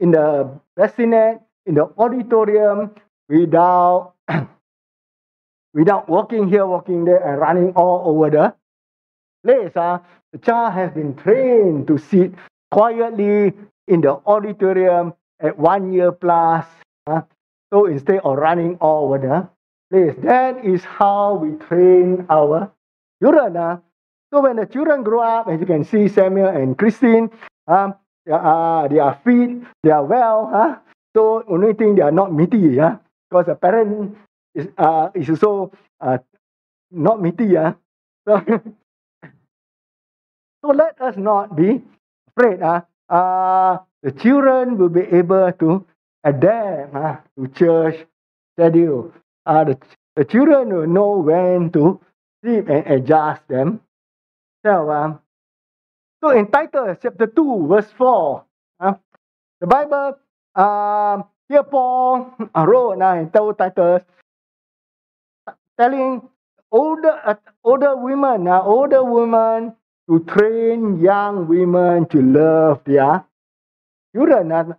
in 0.00 0.10
the 0.10 0.50
bassinet, 0.76 1.40
in 1.66 1.74
the 1.74 1.88
auditorium, 1.98 2.90
without 3.28 4.14
without 5.74 6.08
walking 6.08 6.48
here, 6.48 6.66
walking 6.66 7.04
there, 7.04 7.22
and 7.22 7.40
running 7.40 7.72
all 7.74 8.08
over 8.10 8.30
the 8.30 8.54
place. 9.44 9.76
Uh, 9.76 9.98
the 10.32 10.38
child 10.38 10.72
has 10.74 10.92
been 10.92 11.14
trained 11.14 11.86
to 11.86 11.98
sit 11.98 12.32
quietly 12.70 13.52
in 13.86 14.00
the 14.00 14.12
auditorium 14.26 15.14
at 15.40 15.58
one 15.58 15.92
year 15.92 16.12
plus. 16.12 16.66
Uh, 17.06 17.22
so 17.72 17.86
instead 17.86 18.20
of 18.24 18.36
running 18.36 18.76
all 18.80 19.06
over 19.06 19.18
the 19.18 19.48
place, 19.90 20.16
that 20.22 20.64
is 20.64 20.84
how 20.84 21.34
we 21.34 21.56
train 21.66 22.26
our 22.28 22.70
children. 23.22 23.56
Uh. 23.56 23.78
So 24.32 24.42
when 24.42 24.56
the 24.56 24.66
children 24.66 25.02
grow 25.02 25.22
up, 25.22 25.48
as 25.48 25.58
you 25.60 25.66
can 25.66 25.84
see, 25.84 26.08
Samuel 26.08 26.48
and 26.48 26.76
Christine, 26.76 27.30
um, 27.66 27.94
uh, 28.30 28.88
they 28.88 28.98
are 28.98 29.18
fit, 29.24 29.62
they 29.82 29.90
are 29.90 30.04
well. 30.04 30.50
Huh? 30.52 30.76
So 31.16 31.44
only 31.48 31.72
thing 31.72 31.94
they 31.94 32.02
are 32.02 32.12
not 32.12 32.32
meaty, 32.34 32.58
yeah, 32.58 32.98
because 33.30 33.46
the 33.46 33.54
parent 33.54 34.16
is 34.54 34.68
uh 34.78 35.10
is 35.14 35.28
also 35.30 35.72
uh 36.00 36.18
not 36.90 37.22
meaty, 37.22 37.46
yeah. 37.46 37.74
So 38.28 38.42
so 40.62 40.68
let 40.68 41.00
us 41.00 41.16
not 41.16 41.56
be 41.56 41.82
afraid. 42.30 42.62
Uh, 42.62 42.80
uh 43.08 43.78
the 44.02 44.12
children 44.12 44.78
will 44.78 44.88
be 44.88 45.00
able 45.02 45.52
to 45.52 45.84
adapt 46.24 46.94
uh, 46.94 47.16
to 47.36 47.48
church 47.48 48.06
schedule. 48.54 49.12
Uh, 49.46 49.64
the, 49.64 49.78
the 50.16 50.24
children 50.24 50.72
will 50.74 50.86
know 50.86 51.18
when 51.18 51.70
to 51.72 52.00
sleep 52.42 52.68
and 52.68 52.86
adjust 52.86 53.46
them. 53.48 53.80
So, 54.64 54.90
um, 54.90 55.20
so 56.22 56.30
in 56.30 56.50
Titus 56.50 56.98
chapter 57.02 57.26
2, 57.26 57.66
verse 57.68 57.90
4, 57.96 58.44
uh, 58.80 58.94
the 59.60 59.66
Bible, 59.66 60.18
um, 60.56 61.24
here 61.48 61.62
Paul 61.62 62.34
wrote 62.54 63.00
and 63.00 63.32
told 63.32 63.58
Titus, 63.58 64.02
telling 65.78 66.22
older 66.70 67.20
uh, 67.24 67.34
older 67.64 67.96
women, 67.96 68.48
uh, 68.48 68.62
older 68.62 69.04
women 69.04 69.74
to 70.08 70.20
train 70.24 71.00
young 71.00 71.48
women 71.48 72.06
to 72.08 72.20
love 72.22 72.82
their 72.84 73.24
children. 74.14 74.52
Uh, 74.52 74.74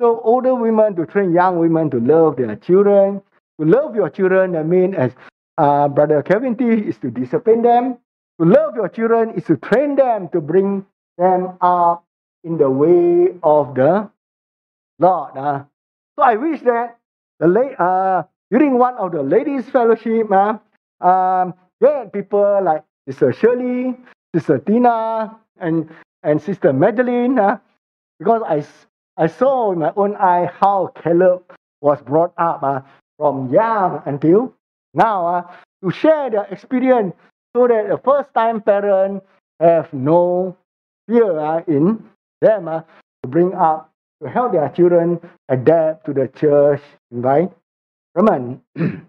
so 0.00 0.20
older 0.20 0.54
women 0.54 0.94
to 0.96 1.06
train 1.06 1.32
young 1.32 1.58
women 1.58 1.90
to 1.90 2.00
love 2.00 2.36
their 2.36 2.56
children. 2.56 3.22
To 3.60 3.66
love 3.66 3.96
your 3.96 4.10
children, 4.10 4.54
I 4.56 4.62
mean, 4.62 4.94
as 4.94 5.12
uh, 5.58 5.88
Brother 5.88 6.22
Kevin 6.22 6.56
T 6.56 6.64
is 6.64 6.98
to 6.98 7.10
discipline 7.10 7.62
them. 7.62 7.98
To 8.40 8.46
love 8.46 8.76
your 8.76 8.88
children 8.88 9.30
is 9.34 9.44
to 9.44 9.56
train 9.56 9.96
them 9.96 10.28
to 10.30 10.40
bring 10.42 10.84
them 11.16 11.56
up 11.62 12.04
in 12.44 12.58
the 12.58 12.68
way 12.70 13.34
of 13.42 13.74
the 13.74 14.10
Lord. 15.00 15.36
Uh. 15.36 15.64
So 16.18 16.24
I 16.24 16.36
wish 16.36 16.60
that 16.62 16.98
the 17.40 17.48
late, 17.48 17.78
uh, 17.78 18.24
during 18.50 18.78
one 18.78 18.94
of 18.96 19.12
the 19.12 19.22
ladies' 19.22 19.68
fellowship, 19.68 20.30
uh, 20.32 20.58
um, 21.04 21.54
get 21.80 22.12
people 22.12 22.60
like 22.62 22.84
Sister 23.08 23.32
Shirley, 23.32 23.96
Sister 24.34 24.58
Tina, 24.58 25.36
and 25.60 25.90
and 26.22 26.40
Sister 26.40 26.72
Madeline, 26.72 27.38
uh, 27.38 27.58
because 28.18 28.42
I, 28.46 28.64
I 29.22 29.26
saw 29.26 29.70
with 29.70 29.78
my 29.78 29.92
own 29.96 30.16
eye 30.16 30.50
how 30.60 30.92
Caleb 31.02 31.44
was 31.80 32.00
brought 32.02 32.32
up 32.38 32.62
uh, 32.62 32.80
from 33.18 33.52
young 33.52 34.02
until 34.06 34.54
now 34.94 35.26
uh, 35.26 35.42
to 35.84 35.90
share 35.90 36.30
their 36.30 36.44
experience 36.50 37.14
so 37.54 37.68
that 37.68 37.88
the 37.88 37.98
first 38.04 38.32
time 38.34 38.60
parents 38.60 39.24
have 39.60 39.92
no 39.92 40.56
fear 41.08 41.38
uh, 41.38 41.62
in 41.68 42.04
them 42.40 42.68
uh, 42.68 42.80
to 43.22 43.28
bring 43.28 43.54
up, 43.54 43.92
to 44.22 44.28
help 44.28 44.52
their 44.52 44.68
children 44.70 45.20
adapt 45.48 46.06
to 46.06 46.12
the 46.12 46.28
church 46.28 46.80
environment. 47.10 47.54
and 48.76 49.06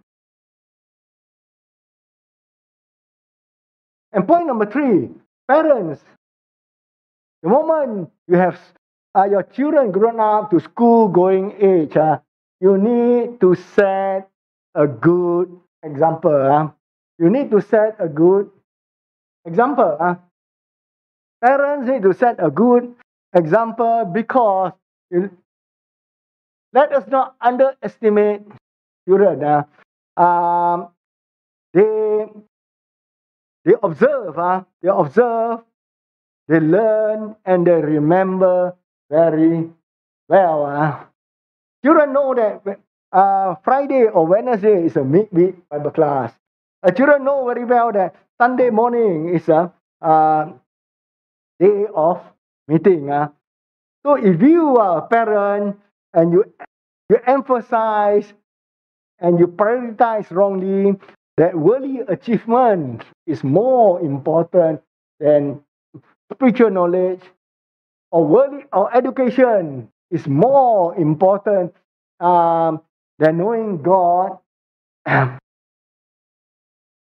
point 4.28 4.47
number 4.47 4.66
three, 4.66 5.10
parents, 5.47 6.01
the 7.43 7.49
moment 7.49 8.10
you 8.28 8.36
have 8.38 8.60
uh, 9.16 9.26
your 9.26 9.43
children 9.43 9.91
grown 9.91 10.20
up 10.20 10.51
to 10.51 10.60
school 10.60 11.08
going 11.08 11.53
age, 11.60 11.95
uh, 11.95 12.20
you 12.60 12.78
need 12.78 13.39
to 13.39 13.55
set 13.76 14.30
a 14.76 14.88
good 14.88 15.60
example. 15.84 16.36
Uh. 16.36 16.70
You 17.20 17.30
need 17.30 17.49
to 17.51 17.62
set 17.62 17.95
a 17.99 18.08
good 18.08 18.49
example. 19.45 19.97
Uh. 19.99 20.16
Parents 21.43 21.89
need 21.89 22.01
to 22.03 22.14
set 22.14 22.36
a 22.43 22.49
good 22.49 22.93
example 23.34 24.05
because 24.05 24.74
let 25.12 25.49
us 26.93 27.08
not 27.08 27.36
underestimate 27.41 28.43
children. 29.08 29.43
Uh. 29.43 29.64
Um, 30.22 30.89
they 31.74 32.26
they 33.66 33.76
observe, 33.84 34.38
uh, 34.39 34.64
they 34.82 34.89
observe, 34.89 35.62
they 36.47 36.60
learn, 36.60 37.36
and 37.45 37.68
they 37.68 37.82
remember 37.82 38.76
very 39.10 39.70
well. 40.30 40.66
Uh. 40.66 41.05
Children 41.86 42.14
know 42.14 42.36
that 42.36 42.80
uh, 43.14 43.55
Friday 43.64 44.05
or 44.08 44.28
Wednesday 44.28 44.86
is 44.86 44.97
a 44.97 45.03
midweek 45.03 45.55
Bible 45.70 45.91
class. 45.91 46.34
Uh, 46.84 46.91
children 46.91 47.24
know 47.26 47.45
very 47.45 47.66
well 47.66 47.91
that 47.93 48.16
Sunday 48.39 48.70
morning 48.70 49.30
is 49.36 49.47
a 49.49 49.72
uh, 50.01 50.51
day 51.60 51.86
of 51.95 52.22
meeting. 52.68 53.12
Uh. 53.12 53.30
So 54.08 54.16
if 54.16 54.41
you 54.41 54.78
are 54.78 54.99
a 54.99 55.08
parent 55.12 55.76
and 56.14 56.32
you 56.32 56.45
you 57.10 57.18
emphasize 57.28 58.32
and 59.20 59.38
you 59.38 59.47
prioritize 59.47 60.32
wrongly 60.32 60.95
that 61.36 61.53
worldly 61.53 62.08
achievement 62.08 63.03
is 63.26 63.43
more 63.43 63.99
important 63.99 64.80
than 65.20 65.60
spiritual 66.32 66.70
knowledge 66.72 67.20
or 68.10 68.24
worldly 68.26 68.64
or 68.72 68.95
education 68.95 69.91
is 70.10 70.26
more 70.26 70.95
important 70.95 71.76
um, 72.22 72.80
than 73.20 73.39
knowing 73.39 73.84
God 73.84 74.39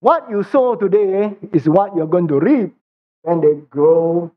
what 0.00 0.28
you 0.28 0.42
sow 0.42 0.74
today 0.74 1.36
is 1.52 1.68
what 1.68 1.94
you're 1.94 2.10
going 2.10 2.26
to 2.26 2.40
reap 2.40 2.74
when 3.22 3.40
they 3.40 3.54
grow 3.70 4.32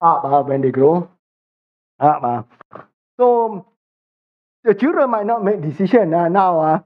up, 0.00 0.24
uh, 0.24 0.42
when 0.42 0.62
they 0.62 0.70
grow. 0.70 1.10
Uh. 1.98 2.42
So 3.18 3.66
the 4.64 4.74
children 4.74 5.10
might 5.10 5.26
not 5.26 5.44
make 5.44 5.60
decision 5.60 6.14
uh, 6.14 6.28
now, 6.28 6.60
uh, 6.60 6.78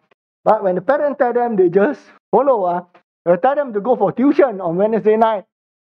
but 0.45 0.63
when 0.63 0.75
the 0.77 0.81
parents 0.81 1.19
tell 1.19 1.33
them, 1.33 1.57
they 1.57 1.69
just 1.69 2.01
follow. 2.31 2.65
Uh, 2.65 2.85
they 3.25 3.37
tell 3.37 3.55
them 3.55 3.73
to 3.73 3.81
go 3.81 3.97
for 3.97 4.13
tuition 4.13 4.61
on 4.61 4.77
Wednesday 4.77 5.17
night. 5.17 5.45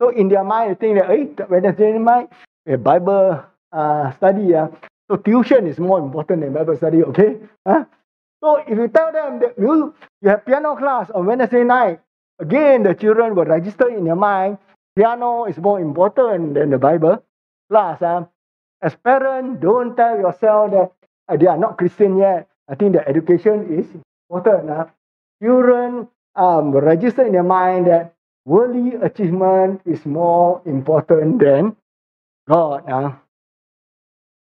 So 0.02 0.10
in 0.10 0.30
their 0.30 0.44
mind, 0.44 0.72
they 0.72 0.76
think 0.76 1.00
that 1.00 1.10
hey, 1.10 1.30
Wednesday 1.50 1.98
night, 1.98 2.30
a 2.68 2.78
Bible 2.78 3.44
uh, 3.72 4.12
study. 4.14 4.56
Uh, 4.56 4.70
so 5.10 5.18
tuition 5.18 5.68
is 5.68 5.80
more 5.80 6.00
important 6.00 6.42
than 6.42 6.54
Bible 6.54 6.78
study, 6.78 7.04
okay? 7.04 7.38
Uh? 7.66 7.84
So 8.44 8.58
if 8.58 8.78
you 8.78 8.88
tell 8.88 9.12
them 9.12 9.40
that 9.42 9.56
you, 9.58 9.94
you 10.22 10.30
have 10.30 10.46
piano 10.46 10.76
class 10.76 11.10
on 11.12 11.26
Wednesday 11.26 11.64
night, 11.64 12.00
Again, 12.40 12.84
the 12.84 12.96
children 12.96 13.36
will 13.36 13.44
register 13.44 13.90
in 13.90 14.06
their 14.06 14.16
mind 14.16 14.58
piano 14.96 15.46
is 15.46 15.58
more 15.58 15.80
important 15.80 16.54
than 16.56 16.70
the 16.70 16.78
Bible 16.78 17.24
class. 17.70 18.02
Uh. 18.02 18.26
As 18.82 18.96
parents, 18.96 19.60
don't 19.62 19.96
tell 19.96 20.18
yourself 20.18 20.72
that 20.72 20.92
uh, 21.28 21.38
they 21.38 21.48
are 21.48 21.58
not 21.58 21.78
Christian 21.78 22.18
yet. 22.18 22.48
I 22.70 22.76
think 22.76 22.94
the 22.94 23.08
education 23.08 23.68
is 23.80 23.88
important. 24.30 24.70
Uh. 24.70 24.86
Children 25.44 26.08
um, 26.36 26.72
register 26.72 27.26
in 27.26 27.34
their 27.34 27.44
mind 27.44 27.88
that 27.88 28.14
worldly 28.46 28.96
achievement 29.02 29.82
is 29.86 30.06
more 30.06 30.62
important 30.66 31.40
than 31.40 31.76
God. 32.48 32.90
Uh. 32.90 33.12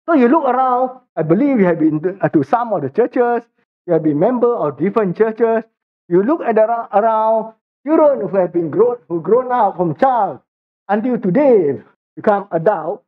So 0.06 0.14
you 0.14 0.28
look 0.28 0.44
around, 0.44 1.00
I 1.16 1.22
believe 1.22 1.58
you 1.60 1.66
have 1.66 1.78
been 1.78 2.00
to, 2.00 2.18
uh, 2.20 2.42
some 2.42 2.72
of 2.72 2.82
the 2.82 2.90
churches, 2.90 3.46
you 3.86 3.92
have 3.92 4.02
been 4.02 4.18
member 4.18 4.54
of 4.54 4.78
different 4.78 5.16
churches. 5.16 5.64
You 6.08 6.22
look 6.22 6.40
at 6.42 6.54
the, 6.54 6.64
around, 6.64 7.54
children 7.86 8.28
who 8.28 8.36
have 8.36 8.52
been 8.52 8.70
grown 8.70 8.96
who 9.08 9.20
grown 9.20 9.52
up 9.52 9.76
from 9.76 9.96
child 9.96 10.40
until 10.88 11.18
today 11.18 11.80
become 12.16 12.48
adult, 12.52 13.04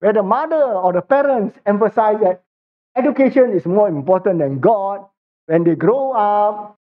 where 0.00 0.12
the 0.12 0.22
mother 0.22 0.62
or 0.62 0.92
the 0.92 1.02
parents 1.02 1.58
emphasize 1.66 2.20
that 2.20 2.42
education 2.96 3.52
is 3.52 3.66
more 3.66 3.88
important 3.88 4.38
than 4.40 4.60
God, 4.60 5.04
when 5.46 5.64
they 5.64 5.74
grow 5.74 6.12
up, 6.12 6.76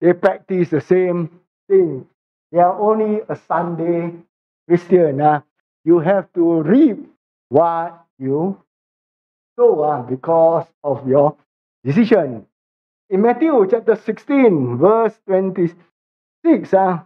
they 0.00 0.12
practice 0.12 0.70
the 0.70 0.80
same 0.80 1.30
thing. 1.68 2.06
They 2.52 2.58
are 2.58 2.78
only 2.78 3.20
a 3.28 3.36
Sunday 3.36 4.12
Christian, 4.68 5.20
uh, 5.20 5.40
you 5.84 5.98
have 5.98 6.30
to 6.34 6.62
reap 6.62 6.98
what 7.48 8.04
you 8.18 8.60
sow 9.56 9.80
uh, 9.80 10.02
because 10.02 10.66
of 10.84 11.08
your 11.08 11.36
decision. 11.82 12.46
In 13.08 13.22
Matthew 13.22 13.66
chapter 13.70 13.96
16, 13.96 14.76
verse 14.76 15.14
26, 15.26 16.74
uh, 16.74 16.98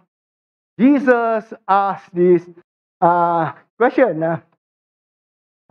Jesus 0.80 1.54
asked 1.68 2.12
this 2.12 2.42
uh, 3.00 3.52
question 3.78 4.22
uh, 4.24 4.40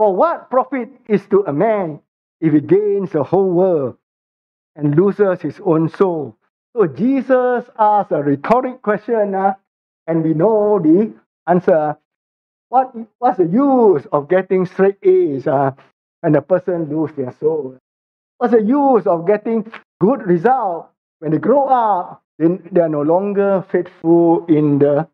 For 0.01 0.15
what 0.15 0.49
profit 0.49 0.89
is 1.07 1.27
to 1.27 1.41
a 1.45 1.53
man 1.53 1.99
if 2.39 2.53
he 2.53 2.59
gains 2.59 3.11
the 3.11 3.23
whole 3.23 3.51
world 3.51 3.97
and 4.75 4.95
loses 4.95 5.41
his 5.41 5.61
own 5.63 5.89
soul? 5.89 6.35
So 6.75 6.87
Jesus 6.87 7.69
asked 7.77 8.11
a 8.11 8.23
rhetoric 8.23 8.81
question, 8.81 9.35
uh, 9.35 9.53
and 10.07 10.23
we 10.23 10.33
know 10.33 10.79
the 10.79 11.13
answer. 11.45 11.99
What, 12.69 12.95
what's 13.19 13.37
the 13.37 13.45
use 13.45 14.07
of 14.11 14.27
getting 14.27 14.65
straight 14.65 14.97
A's 15.03 15.45
uh, 15.45 15.73
when 16.21 16.33
a 16.33 16.41
person 16.41 16.89
loses 16.89 17.15
their 17.15 17.35
soul? 17.39 17.77
What's 18.39 18.53
the 18.53 18.63
use 18.63 19.05
of 19.05 19.27
getting 19.27 19.71
good 19.99 20.25
result 20.25 20.89
when 21.19 21.33
they 21.33 21.37
grow 21.37 21.67
up? 21.67 22.23
Then 22.39 22.67
they 22.71 22.81
are 22.81 22.89
no 22.89 23.03
longer 23.03 23.63
faithful 23.71 24.47
in 24.47 24.79
the 24.79 25.07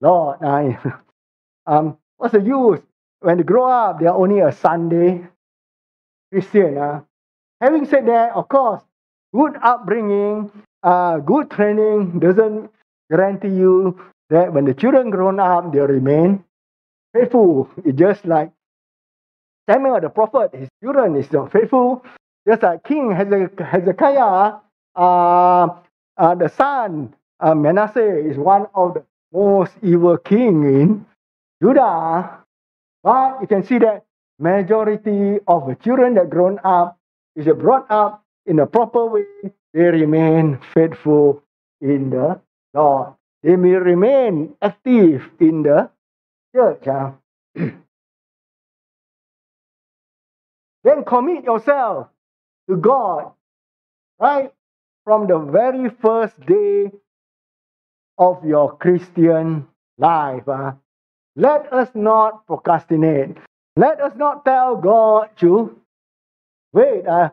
Lord. 0.00 0.38
Uh, 0.42 0.92
um, 1.66 1.98
what's 2.16 2.32
the 2.32 2.40
use 2.40 2.80
when 3.20 3.38
they 3.38 3.42
grow 3.44 3.66
up? 3.70 4.00
They 4.00 4.06
are 4.06 4.16
only 4.16 4.40
a 4.40 4.52
Sunday 4.52 5.26
Christian. 6.32 6.78
Uh. 6.78 7.02
Having 7.60 7.86
said 7.86 8.06
that, 8.08 8.32
of 8.34 8.48
course, 8.48 8.82
good 9.34 9.56
upbringing 9.62 10.50
uh, 10.82 11.18
good 11.18 11.50
training 11.50 12.18
doesn't 12.20 12.70
guarantee 13.10 13.48
you 13.48 13.98
that 14.30 14.52
when 14.52 14.64
the 14.64 14.74
children 14.74 15.10
grown 15.10 15.40
up, 15.40 15.72
they 15.72 15.80
remain 15.80 16.44
faithful. 17.14 17.68
It's 17.84 17.98
just 17.98 18.24
like 18.24 18.52
Samuel 19.68 20.00
the 20.00 20.08
prophet, 20.10 20.54
his 20.54 20.68
children 20.82 21.16
is 21.16 21.30
not 21.32 21.52
faithful. 21.52 22.04
Just 22.48 22.62
like 22.62 22.84
King 22.84 23.12
Hezekiah, 23.12 24.54
uh, 24.96 25.68
uh, 26.16 26.34
the 26.34 26.48
son 26.48 27.14
uh, 27.40 27.54
Manasseh 27.54 28.18
is 28.18 28.38
one 28.38 28.66
of 28.74 28.94
the 28.94 29.04
most 29.32 29.72
evil 29.82 30.16
king 30.16 30.64
in 30.64 31.06
Judah. 31.62 32.44
But 33.02 33.40
you 33.40 33.46
can 33.46 33.62
see 33.62 33.78
that 33.78 34.04
majority 34.38 35.38
of 35.46 35.66
the 35.66 35.76
children 35.82 36.14
that 36.14 36.30
grown 36.30 36.58
up 36.64 36.98
is 37.36 37.46
brought 37.46 37.90
up 37.90 38.24
in 38.46 38.58
a 38.58 38.66
proper 38.66 39.06
way 39.06 39.24
they 39.72 39.84
remain 39.84 40.58
faithful 40.74 41.42
in 41.80 42.10
the 42.10 42.40
Lord. 42.74 43.14
They 43.42 43.56
may 43.56 43.74
remain 43.74 44.54
active 44.60 45.30
in 45.38 45.62
the 45.62 45.90
church. 46.54 46.82
Huh? 46.84 47.12
Ah. 47.12 47.14
then 50.84 51.04
commit 51.04 51.44
yourself 51.44 52.08
to 52.68 52.76
God, 52.76 53.32
right? 54.18 54.52
From 55.04 55.26
the 55.26 55.38
very 55.38 55.90
first 55.90 56.40
day 56.40 56.90
of 58.16 58.44
your 58.44 58.76
Christian 58.76 59.68
life. 59.98 60.44
Huh? 60.46 60.72
Let 61.38 61.72
us 61.72 61.88
not 61.94 62.48
procrastinate. 62.48 63.36
Let 63.76 64.00
us 64.00 64.12
not 64.16 64.44
tell 64.44 64.74
God 64.74 65.30
to 65.38 65.78
wait. 66.72 67.06
Uh, 67.06 67.30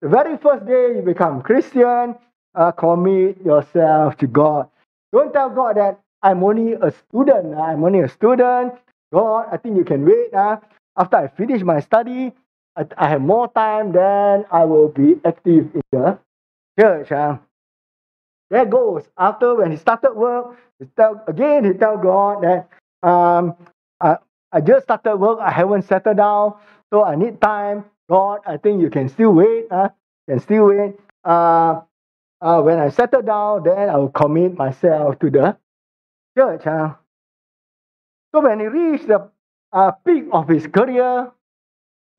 the 0.00 0.08
very 0.08 0.38
first 0.38 0.64
day 0.64 0.96
you 0.96 1.02
become 1.04 1.42
Christian, 1.42 2.14
uh, 2.54 2.72
commit 2.72 3.44
yourself 3.44 4.16
to 4.24 4.26
God. 4.26 4.70
Don't 5.12 5.30
tell 5.34 5.50
God 5.50 5.76
that 5.76 6.00
I'm 6.22 6.42
only 6.42 6.72
a 6.72 6.90
student. 6.90 7.54
Uh, 7.54 7.60
I'm 7.60 7.84
only 7.84 8.00
a 8.00 8.08
student. 8.08 8.72
God, 9.12 9.46
I 9.52 9.58
think 9.58 9.76
you 9.76 9.84
can 9.84 10.06
wait. 10.06 10.32
Uh. 10.32 10.56
After 10.96 11.16
I 11.18 11.28
finish 11.28 11.60
my 11.60 11.80
study, 11.80 12.32
I, 12.76 12.86
I 12.96 13.10
have 13.10 13.20
more 13.20 13.52
time, 13.52 13.92
then 13.92 14.46
I 14.50 14.64
will 14.64 14.88
be 14.88 15.20
active 15.22 15.68
in 15.74 15.82
the 15.92 16.18
church. 16.80 17.12
Uh. 17.12 17.36
There 18.48 18.64
goes. 18.64 19.04
After 19.18 19.54
when 19.54 19.70
he 19.70 19.76
started 19.76 20.14
work, 20.14 20.56
he 20.78 20.86
tell, 20.96 21.22
again 21.28 21.66
he 21.66 21.74
tell 21.74 21.98
God 21.98 22.42
that 22.42 22.68
um, 23.02 23.56
I, 24.00 24.16
I 24.52 24.60
just 24.60 24.84
started 24.84 25.16
work. 25.16 25.38
I 25.40 25.50
haven't 25.50 25.82
settled 25.82 26.18
down, 26.18 26.54
so 26.92 27.04
I 27.04 27.16
need 27.16 27.40
time. 27.40 27.84
God, 28.10 28.40
I 28.46 28.56
think 28.56 28.80
you 28.82 28.90
can 28.90 29.08
still 29.08 29.32
wait. 29.32 29.66
Uh, 29.70 29.90
can 30.28 30.40
still 30.40 30.66
wait. 30.66 30.96
Uh, 31.24 31.82
uh, 32.40 32.62
when 32.62 32.78
I 32.78 32.90
settle 32.90 33.22
down, 33.22 33.64
then 33.64 33.88
I 33.90 33.96
will 33.96 34.10
commit 34.10 34.56
myself 34.56 35.18
to 35.20 35.30
the 35.30 35.56
church. 36.38 36.66
Uh. 36.66 36.94
So 38.34 38.42
when 38.42 38.60
he 38.60 38.66
reached 38.66 39.08
the 39.08 39.30
uh, 39.72 39.92
peak 40.06 40.26
of 40.32 40.48
his 40.48 40.66
career, 40.66 41.32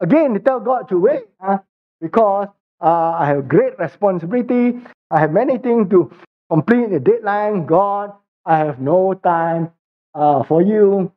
again, 0.01 0.33
he 0.35 0.39
tell 0.41 0.59
God 0.59 0.89
to 0.89 0.99
wait 0.99 1.25
uh, 1.41 1.59
because 2.01 2.49
uh, 2.81 3.11
I 3.19 3.27
have 3.27 3.47
great 3.47 3.79
responsibility. 3.79 4.79
I 5.11 5.19
have 5.19 5.31
many 5.33 5.57
things 5.57 5.89
to 5.91 6.11
complete 6.51 6.91
the 6.91 6.99
deadline. 6.99 7.65
God, 7.65 8.13
I 8.45 8.57
have 8.59 8.79
no 8.79 9.13
time 9.15 9.71
uh, 10.15 10.43
for 10.43 10.61
you. 10.61 11.11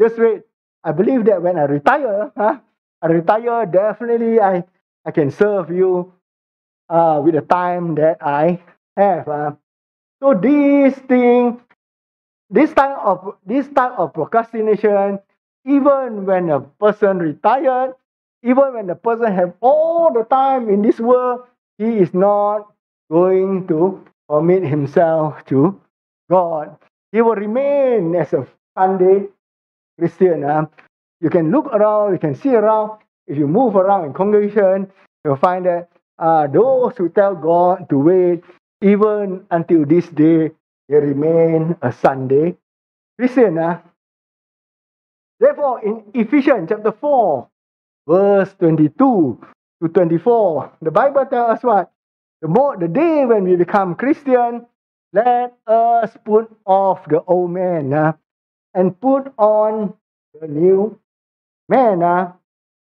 Just 0.00 0.18
wait. 0.18 0.42
I 0.84 0.92
believe 0.92 1.24
that 1.26 1.42
when 1.42 1.58
I 1.58 1.64
retire, 1.64 2.32
huh, 2.36 2.58
I 3.02 3.06
retire, 3.06 3.66
definitely 3.66 4.40
I, 4.40 4.64
I 5.04 5.10
can 5.12 5.30
serve 5.30 5.70
you 5.70 6.12
uh, 6.88 7.20
with 7.24 7.34
the 7.34 7.42
time 7.42 7.94
that 7.96 8.18
I 8.20 8.60
have. 8.96 9.28
Uh. 9.28 9.52
So 10.22 10.34
this 10.34 10.94
thing, 11.08 11.60
this 12.50 12.72
type 12.72 12.98
of 12.98 13.36
this 13.46 13.68
type 13.68 13.98
of 13.98 14.14
procrastination, 14.14 15.20
even 15.66 16.26
when 16.26 16.50
a 16.50 16.60
person 16.60 17.18
retired, 17.18 17.94
even 18.42 18.74
when 18.74 18.86
the 18.88 18.94
person 18.96 19.32
have 19.32 19.54
all 19.60 20.12
the 20.12 20.24
time 20.24 20.68
in 20.70 20.82
this 20.82 21.00
world, 21.00 21.42
he 21.78 21.98
is 21.98 22.14
not 22.14 22.72
going 23.10 23.66
to 23.68 24.04
commit 24.28 24.64
himself 24.64 25.44
to 25.46 25.80
God. 26.30 26.76
He 27.12 27.20
will 27.20 27.36
remain 27.36 28.16
as 28.16 28.32
a 28.32 28.46
Sunday 28.76 29.28
Christian. 29.98 30.44
Uh. 30.44 30.66
You 31.20 31.30
can 31.30 31.50
look 31.52 31.66
around, 31.66 32.12
you 32.12 32.18
can 32.18 32.34
see 32.34 32.54
around. 32.54 32.98
If 33.28 33.38
you 33.38 33.46
move 33.46 33.76
around 33.76 34.06
in 34.06 34.12
congregation, 34.12 34.90
you'll 35.24 35.36
find 35.36 35.66
that 35.66 35.88
uh, 36.18 36.48
those 36.48 36.96
who 36.96 37.08
tell 37.10 37.36
God 37.36 37.88
to 37.90 37.98
wait, 37.98 38.42
even 38.80 39.46
until 39.50 39.84
this 39.84 40.08
day, 40.08 40.50
they 40.88 40.96
remain 40.96 41.76
a 41.82 41.92
Sunday 41.92 42.56
Christian. 43.18 43.58
Uh. 43.58 43.78
Therefore, 45.38 45.84
in 45.84 46.02
Ephesians 46.14 46.68
chapter 46.68 46.92
4, 46.92 47.48
verse 48.08 48.54
22 48.58 49.38
to 49.82 49.88
24, 49.88 50.72
the 50.80 50.90
Bible 50.90 51.26
tells 51.26 51.58
us 51.58 51.62
what? 51.62 51.90
The, 52.40 52.48
more, 52.48 52.76
the 52.76 52.88
day 52.88 53.24
when 53.24 53.44
we 53.44 53.56
become 53.56 53.94
Christian, 53.94 54.66
let 55.12 55.54
us 55.66 56.16
put 56.24 56.50
off 56.66 57.04
the 57.08 57.22
old 57.24 57.50
man 57.50 57.92
uh, 57.92 58.12
and 58.74 58.98
put 59.00 59.32
on 59.38 59.94
the 60.40 60.48
new 60.48 60.98
man 61.68 62.02
uh, 62.02 62.32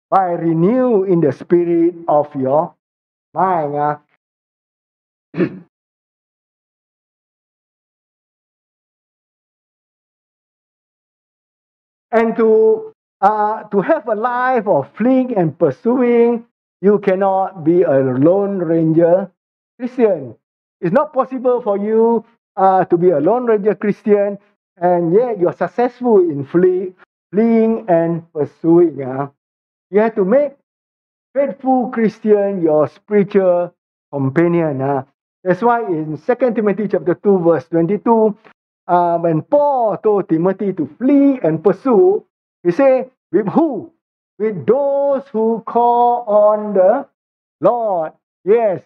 by 0.10 0.32
renew 0.32 1.04
in 1.04 1.22
the 1.22 1.32
spirit 1.32 1.96
of 2.08 2.34
your 2.36 2.76
mind. 3.34 3.76
Uh. 3.76 3.98
and 12.12 12.36
to 12.38 12.94
uh, 13.22 13.64
to 13.66 13.82
have 13.82 14.08
a 14.08 14.16
life 14.16 14.68
of 14.68 14.92
fleeing 14.96 15.36
and 15.38 15.58
pursuing, 15.60 16.46
you 16.82 17.00
cannot 17.00 17.64
be 17.66 17.84
a 17.84 18.00
lone 18.00 18.60
ranger 18.60 19.32
Christian. 19.80 20.36
It's 20.82 20.94
not 20.94 21.14
possible 21.14 21.62
for 21.62 21.78
you 21.78 22.26
uh, 22.56 22.86
to 22.86 22.98
be 22.98 23.10
a 23.10 23.20
lone 23.20 23.46
ranger 23.46 23.76
Christian 23.76 24.38
and 24.78 25.14
yet 25.14 25.40
you're 25.40 25.54
successful 25.54 26.20
in 26.20 26.46
flee, 26.46 26.94
fleeing 27.32 27.86
and 27.88 28.32
pursuing. 28.34 29.02
Uh. 29.02 29.30
You 29.92 30.02
have 30.02 30.16
to 30.16 30.26
make 30.26 30.54
faithful 31.34 31.90
Christian 31.92 32.62
your 32.62 32.88
spiritual 32.88 33.74
companion. 34.12 34.82
Uh. 34.82 35.04
That's 35.44 35.62
why 35.62 35.86
in 35.86 36.18
2 36.18 36.36
Timothy 36.54 36.88
chapter 36.88 37.16
2, 37.16 37.40
verse 37.40 37.66
22, 37.70 38.38
uh, 38.88 39.18
when 39.20 39.42
Paul 39.44 39.98
told 39.98 40.30
Timothy 40.30 40.74
to 40.74 40.90
flee 40.98 41.40
and 41.44 41.64
pursue, 41.64 42.26
he 42.64 42.72
said, 42.72 43.12
with 43.32 43.48
who? 43.48 43.92
With 44.40 44.66
those 44.66 45.24
who 45.32 45.64
call 45.66 46.24
on 46.28 46.74
the 46.74 47.08
Lord. 47.62 48.14
Yes, 48.44 48.82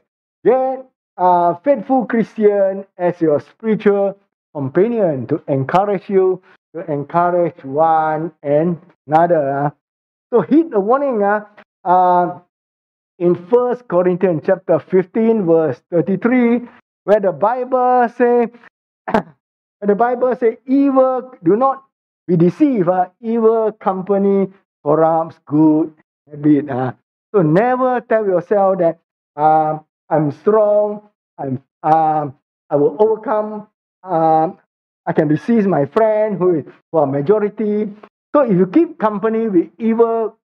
get 0.46 0.86
a 1.20 1.60
faithful 1.64 2.06
Christian 2.06 2.86
as 2.98 3.20
your 3.20 3.42
spiritual 3.42 4.18
companion 4.56 5.28
to 5.28 5.44
encourage 5.48 6.10
you, 6.10 6.42
to 6.74 6.90
encourage 6.92 7.62
one 7.64 8.32
and 8.42 8.80
another. 9.06 9.66
Uh. 9.66 9.70
So 10.32 10.42
heed 10.42 10.72
the 10.72 10.80
warning 10.80 11.22
uh, 11.22 11.46
uh, 11.84 12.40
in 13.20 13.36
First 13.48 13.88
Corinthians 13.88 14.44
chapter 14.46 14.80
15, 14.80 15.46
verse 15.46 15.82
33, 15.92 16.62
where 17.04 17.20
the 17.20 17.34
Bible 17.34 18.08
say, 18.16 18.48
the 19.82 19.96
Bible 19.96 20.36
say, 20.40 20.58
evil, 20.66 21.34
do 21.44 21.58
not 21.58 21.84
we 22.30 22.38
deceive. 22.38 22.88
Uh, 22.88 23.10
evil 23.22 23.72
company 23.74 24.48
corrupts 24.86 25.40
good 25.46 25.94
habit. 26.30 26.70
Uh. 26.70 26.94
So 27.36 27.42
never 27.42 28.00
tell 28.02 28.26
yourself 28.26 28.80
that 28.80 29.00
uh, 29.36 29.80
I'm 30.10 30.32
strong, 30.32 31.09
I'm, 31.40 31.64
um, 31.84 32.36
I 32.70 32.76
will 32.76 32.98
overcome, 33.00 33.68
um, 34.04 34.60
I 35.06 35.14
can 35.14 35.30
resist 35.30 35.68
my 35.68 35.86
friend 35.86 36.38
who 36.38 36.60
is 36.60 36.66
for 36.92 37.08
majority. 37.08 37.92
So 38.36 38.42
if 38.42 38.52
you 38.58 38.68
keep 38.68 39.00
company 39.00 39.50
with 39.50 39.70
evil, 39.80 40.38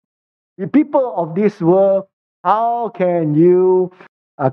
with 0.58 0.72
people 0.72 1.14
of 1.16 1.34
this 1.34 1.60
world, 1.60 2.06
how 2.44 2.90
can 2.90 3.34
you 3.34 3.92
uh, 4.38 4.50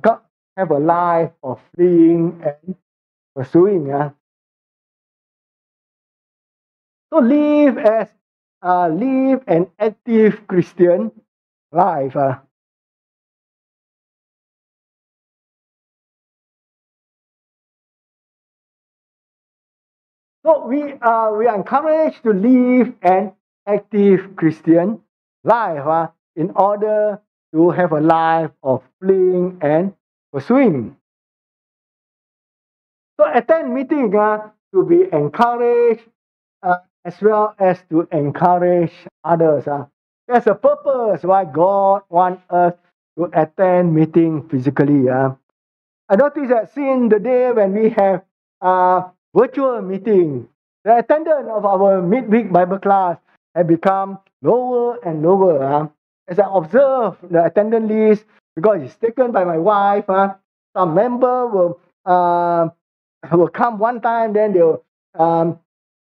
have 0.58 0.72
a 0.72 0.80
life 0.80 1.32
of 1.44 1.60
fleeing 1.76 2.42
and 2.44 2.76
pursuing? 3.36 3.92
Uh? 3.94 4.12
So 7.14 7.20
live 7.20 7.78
as 7.78 8.10
uh, 8.64 8.88
live 8.90 9.44
an 9.48 9.68
active 9.80 10.48
Christian 10.48 11.12
life. 11.72 12.16
Uh. 12.16 12.40
So 20.46 20.66
we 20.66 20.94
are 21.02 21.38
we 21.38 21.46
are 21.46 21.56
encouraged 21.56 22.24
to 22.24 22.34
live 22.34 22.94
an 23.04 23.34
active 23.68 24.36
Christian 24.36 25.02
life 25.44 25.86
uh, 25.86 26.08
in 26.36 26.50
order 26.52 27.22
to 27.54 27.70
have 27.70 27.92
a 27.92 28.02
life 28.02 28.50
of 28.64 28.82
fleeing 29.00 29.60
and 29.62 29.94
pursuing. 30.34 30.98
So 33.20 33.30
attend 33.32 33.74
meeting 33.74 34.16
uh, 34.16 34.50
to 34.74 34.84
be 34.84 35.06
encouraged 35.14 36.02
uh, 36.64 36.78
as 37.06 37.22
well 37.22 37.54
as 37.60 37.78
to 37.92 38.08
encourage 38.12 38.94
others. 39.24 39.68
Uh. 39.68 39.86
There's 40.28 40.48
a 40.48 40.56
purpose 40.56 41.22
why 41.24 41.46
God 41.46 42.02
wants 42.10 42.42
us 42.50 42.74
to 43.18 43.30
attend 43.34 43.94
meeting 43.94 44.50
physically. 44.50 45.08
Uh. 45.08 45.36
I 46.10 46.16
notice 46.16 46.50
that 46.50 46.74
since 46.74 47.12
the 47.14 47.20
day 47.20 47.52
when 47.52 47.74
we 47.74 47.90
have 47.92 48.24
a 48.62 49.12
virtual 49.36 49.82
meeting, 49.82 50.48
the 50.84 50.98
attendance 50.98 51.48
of 51.50 51.66
our 51.66 52.02
midweek 52.02 52.52
Bible 52.52 52.80
class 52.80 53.18
has 53.56 53.66
become 53.66 54.20
lower 54.42 54.98
and 55.06 55.22
lower. 55.22 55.64
Uh. 55.64 55.88
As 56.28 56.40
I 56.40 56.48
observe 56.50 57.18
the 57.30 57.44
attendance 57.44 57.90
list, 57.90 58.26
because 58.56 58.82
it's 58.84 58.96
taken 58.96 59.32
by 59.32 59.44
my 59.44 59.58
wife, 59.58 60.10
uh, 60.10 60.36
some 60.76 60.94
member 60.94 61.48
will 61.48 61.80
uh, 62.06 62.70
will 63.32 63.50
come 63.50 63.80
one 63.80 64.02
time, 64.02 64.34
then 64.34 64.54
they'll 64.54 64.84
um, 65.18 65.60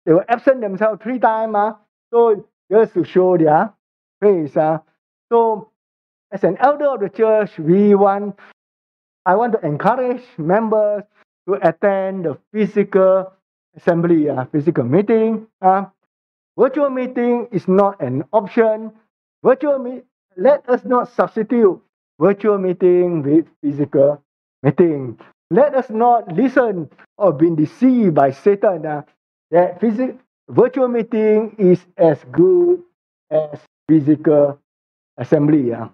they 0.06 0.14
will 0.14 0.26
absent 0.28 0.62
themselves 0.62 1.02
three 1.02 1.20
times. 1.20 1.56
Uh, 1.56 1.74
so 2.12 2.46
just 2.72 2.94
to 2.96 3.04
show 3.06 3.38
their 3.38 3.74
face. 4.22 4.58
Uh. 4.58 4.80
So 5.32 5.70
as 6.32 6.44
an 6.44 6.58
elder 6.60 6.88
of 6.88 7.00
the 7.00 7.10
church, 7.10 7.58
we 7.58 7.96
want 7.96 8.38
I 9.26 9.36
want 9.36 9.54
to 9.54 9.66
encourage 9.66 10.24
members 10.38 11.04
to 11.48 11.56
attend 11.68 12.26
the 12.26 12.38
physical 12.54 13.34
assembly, 13.76 14.30
uh, 14.30 14.46
physical 14.52 14.84
meeting. 14.84 15.48
Uh. 15.62 15.86
Virtual 16.58 16.90
meeting 16.90 17.48
is 17.52 17.68
not 17.68 18.02
an 18.02 18.24
option. 18.34 18.92
Virtual 19.44 19.80
meet, 19.80 20.06
let 20.38 20.68
us 20.70 20.84
not 20.86 21.10
substitute 21.12 21.82
virtual 22.20 22.58
meeting 22.58 23.24
with 23.24 23.46
physical 23.62 24.24
meeting. 24.64 25.20
Let 25.52 25.76
us 25.76 25.90
not 25.90 26.32
listen 26.34 26.90
or 27.18 27.34
be 27.34 27.56
deceived 27.56 28.16
by 28.16 28.32
Satan 28.32 28.86
uh, 28.86 29.04
that 29.52 29.80
physical 29.80 30.20
virtual 30.50 30.88
meeting 30.90 31.56
is 31.60 31.80
as 31.98 32.18
good 32.32 32.84
as 33.32 33.60
physical 33.90 34.60
assembly. 35.18 35.74
Uh. 35.74 35.90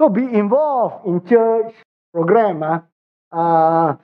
So 0.00 0.08
be 0.08 0.24
involved 0.24 1.06
in 1.06 1.26
church 1.26 1.74
program, 2.12 2.62
uh, 2.62 2.80
uh, 3.34 3.96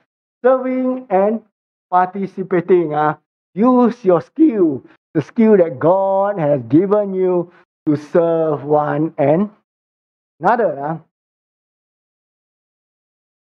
serving 0.43 1.07
and 1.09 1.41
participating. 1.89 2.93
Uh. 2.93 3.15
Use 3.53 4.03
your 4.05 4.21
skill, 4.21 4.83
the 5.13 5.21
skill 5.21 5.57
that 5.57 5.79
God 5.79 6.39
has 6.39 6.61
given 6.69 7.13
you 7.13 7.51
to 7.85 7.95
serve 7.97 8.63
one 8.63 9.13
and 9.17 9.49
another. 10.39 10.79
Uh. 10.79 10.97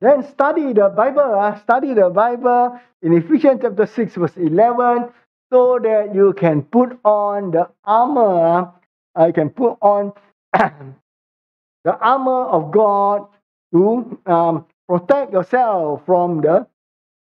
Then 0.00 0.26
study 0.32 0.72
the 0.72 0.88
Bible. 0.88 1.38
Uh, 1.38 1.58
study 1.60 1.94
the 1.94 2.08
Bible 2.10 2.80
in 3.02 3.12
Ephesians 3.12 3.60
chapter 3.62 3.86
6, 3.86 4.14
verse 4.14 4.36
11, 4.36 5.10
so 5.52 5.78
that 5.82 6.14
you 6.14 6.32
can 6.32 6.62
put 6.62 6.98
on 7.04 7.50
the 7.50 7.68
armor. 7.84 8.72
Uh, 9.14 9.32
can 9.32 9.50
put 9.50 9.76
on 9.82 10.12
the 10.52 11.98
armor 12.00 12.44
of 12.46 12.70
God 12.72 13.26
to 13.74 14.18
um, 14.26 14.66
protect 14.90 15.32
yourself 15.32 16.02
from 16.04 16.40
the 16.40 16.66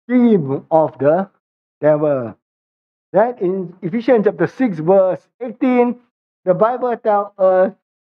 scheme 0.04 0.64
of 0.70 0.96
the 0.98 1.28
devil. 1.82 2.34
Then 3.12 3.34
in 3.40 3.74
Ephesians 3.82 4.24
chapter 4.24 4.46
6, 4.46 4.78
verse 4.78 5.20
18, 5.42 5.96
the 6.46 6.54
Bible 6.54 6.96
tells 6.96 7.32
us 7.38 7.72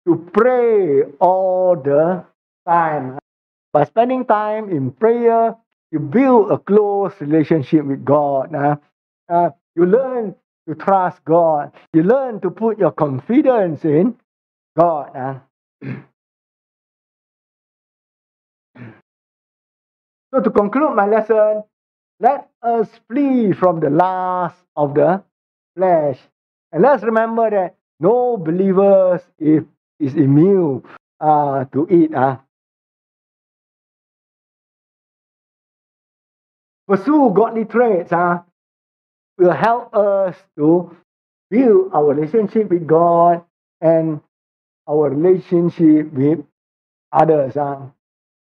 to 0.08 0.30
pray 0.34 1.04
all 1.20 1.76
the 1.76 2.26
time. 2.68 3.20
By 3.72 3.84
spending 3.86 4.26
time 4.26 4.70
in 4.72 4.91
prayer, 4.91 5.56
you 5.91 5.99
build 5.99 6.51
a 6.51 6.58
close 6.58 7.14
relationship 7.22 7.86
with 7.86 8.04
God. 8.04 8.56
Uh, 8.56 8.78
uh, 9.30 9.49
you 9.76 9.86
learn 9.86 10.36
to 10.68 10.76
trust 10.76 11.24
God. 11.26 11.72
You 11.93 12.01
learn 12.04 12.41
to 12.41 12.49
put 12.49 12.80
your 12.80 12.91
confidence 12.91 13.86
in 13.86 14.16
God. 14.76 15.16
Uh. 15.16 15.93
so 20.34 20.41
to 20.41 20.49
conclude 20.49 20.95
my 20.95 21.05
lesson, 21.05 21.63
let 22.19 22.49
us 22.63 22.89
flee 23.07 23.53
from 23.53 23.79
the 23.79 23.89
lust 23.89 24.57
of 24.75 24.95
the 24.95 25.23
flesh. 25.77 26.17
And 26.71 26.81
let's 26.81 27.03
remember 27.03 27.49
that 27.49 27.75
no 27.99 28.38
believers 28.38 29.21
is, 29.39 29.63
is 29.99 30.15
immune 30.15 30.84
uh, 31.19 31.65
to 31.65 31.88
it. 31.89 32.15
Uh. 32.15 32.38
pursue 36.88 37.31
godly 37.34 37.65
traits 37.65 38.11
uh, 38.11 38.39
will 39.38 39.51
help 39.51 39.95
us 39.95 40.36
to 40.57 40.95
build 41.49 41.91
our 41.93 42.13
relationship 42.13 42.69
with 42.69 42.86
God 42.86 43.43
and 43.81 44.21
our 44.88 45.09
relationship 45.09 46.11
with 46.13 46.39
others. 47.11 47.55
Uh. 47.55 47.88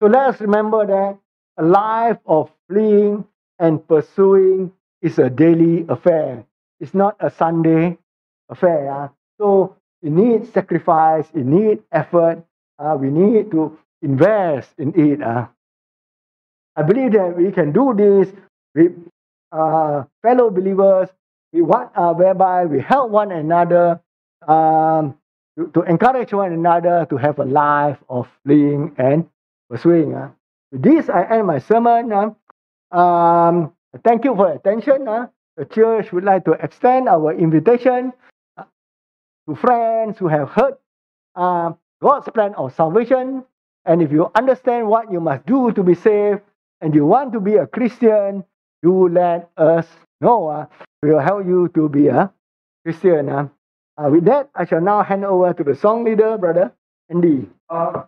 So 0.00 0.06
let 0.08 0.34
us 0.34 0.40
remember 0.40 0.86
that 0.86 1.18
a 1.58 1.64
life 1.64 2.18
of 2.24 2.50
fleeing 2.68 3.24
and 3.58 3.86
pursuing 3.86 4.72
is 5.02 5.18
a 5.18 5.28
daily 5.28 5.84
affair. 5.88 6.44
It's 6.80 6.94
not 6.94 7.16
a 7.20 7.30
Sunday 7.30 7.98
affair. 8.48 9.10
So 9.38 9.76
it 10.02 10.12
needs 10.12 10.52
sacrifice, 10.52 11.26
it 11.34 11.44
needs 11.44 11.82
effort. 11.92 12.44
Uh, 12.78 12.96
we 12.98 13.10
need 13.10 13.50
to 13.50 13.76
invest 14.02 14.70
in 14.78 14.94
it. 14.94 15.22
Uh. 15.22 15.48
I 16.76 16.82
believe 16.82 17.12
that 17.12 17.36
we 17.36 17.50
can 17.50 17.72
do 17.72 17.92
this 17.96 18.32
with 18.74 18.92
uh, 19.50 20.04
fellow 20.22 20.50
believers, 20.50 21.08
we 21.52 21.62
want, 21.62 21.90
uh, 21.96 22.12
whereby 22.12 22.66
we 22.66 22.80
help 22.80 23.10
one 23.10 23.32
another 23.32 24.00
um, 24.46 25.18
to, 25.58 25.66
to, 25.74 25.82
encourage 25.82 26.32
one 26.32 26.52
another 26.52 27.06
to 27.10 27.16
have 27.16 27.38
a 27.40 27.44
life 27.44 27.98
of 28.08 28.28
fleeing 28.44 28.94
and 28.98 29.28
pursuing. 29.68 30.14
Uh. 30.14 30.30
With 30.72 30.82
this, 30.82 31.08
I 31.08 31.24
end 31.24 31.46
my 31.46 31.58
sermon. 31.58 32.12
Uh. 32.12 32.30
Um, 32.96 33.72
thank 34.04 34.24
you 34.24 34.34
for 34.34 34.52
attention. 34.52 35.08
Uh. 35.08 35.28
The 35.56 35.64
church 35.64 36.12
would 36.12 36.24
like 36.24 36.44
to 36.44 36.52
extend 36.52 37.08
our 37.08 37.32
invitation 37.34 38.12
uh, 38.56 38.64
to 39.48 39.56
friends 39.56 40.16
who 40.18 40.28
have 40.28 40.50
heard 40.50 40.74
uh, 41.34 41.72
God's 42.00 42.28
plan 42.30 42.54
of 42.54 42.72
salvation. 42.74 43.44
And 43.84 44.02
if 44.02 44.12
you 44.12 44.30
understand 44.36 44.86
what 44.86 45.10
you 45.10 45.18
must 45.20 45.46
do 45.46 45.72
to 45.72 45.82
be 45.82 45.94
saved, 45.94 46.42
and 46.80 46.94
you 46.94 47.04
want 47.04 47.32
to 47.32 47.40
be 47.40 47.56
a 47.56 47.66
Christian, 47.66 48.44
you 48.84 49.08
let 49.08 49.50
us 49.56 49.86
know. 50.20 50.46
Uh, 50.46 50.66
we 51.02 51.10
will 51.10 51.18
help 51.18 51.44
you 51.44 51.68
to 51.74 51.88
be 51.88 52.06
a 52.06 52.30
Christian. 52.84 53.28
Uh, 53.28 53.48
with 54.10 54.24
that, 54.26 54.50
I 54.54 54.64
shall 54.64 54.80
now 54.80 55.02
hand 55.02 55.24
over 55.24 55.52
to 55.52 55.64
the 55.64 55.74
song 55.74 56.04
leader, 56.04 56.38
Brother 56.38 56.72
Andy. 57.10 57.48
Uh, 57.68 58.04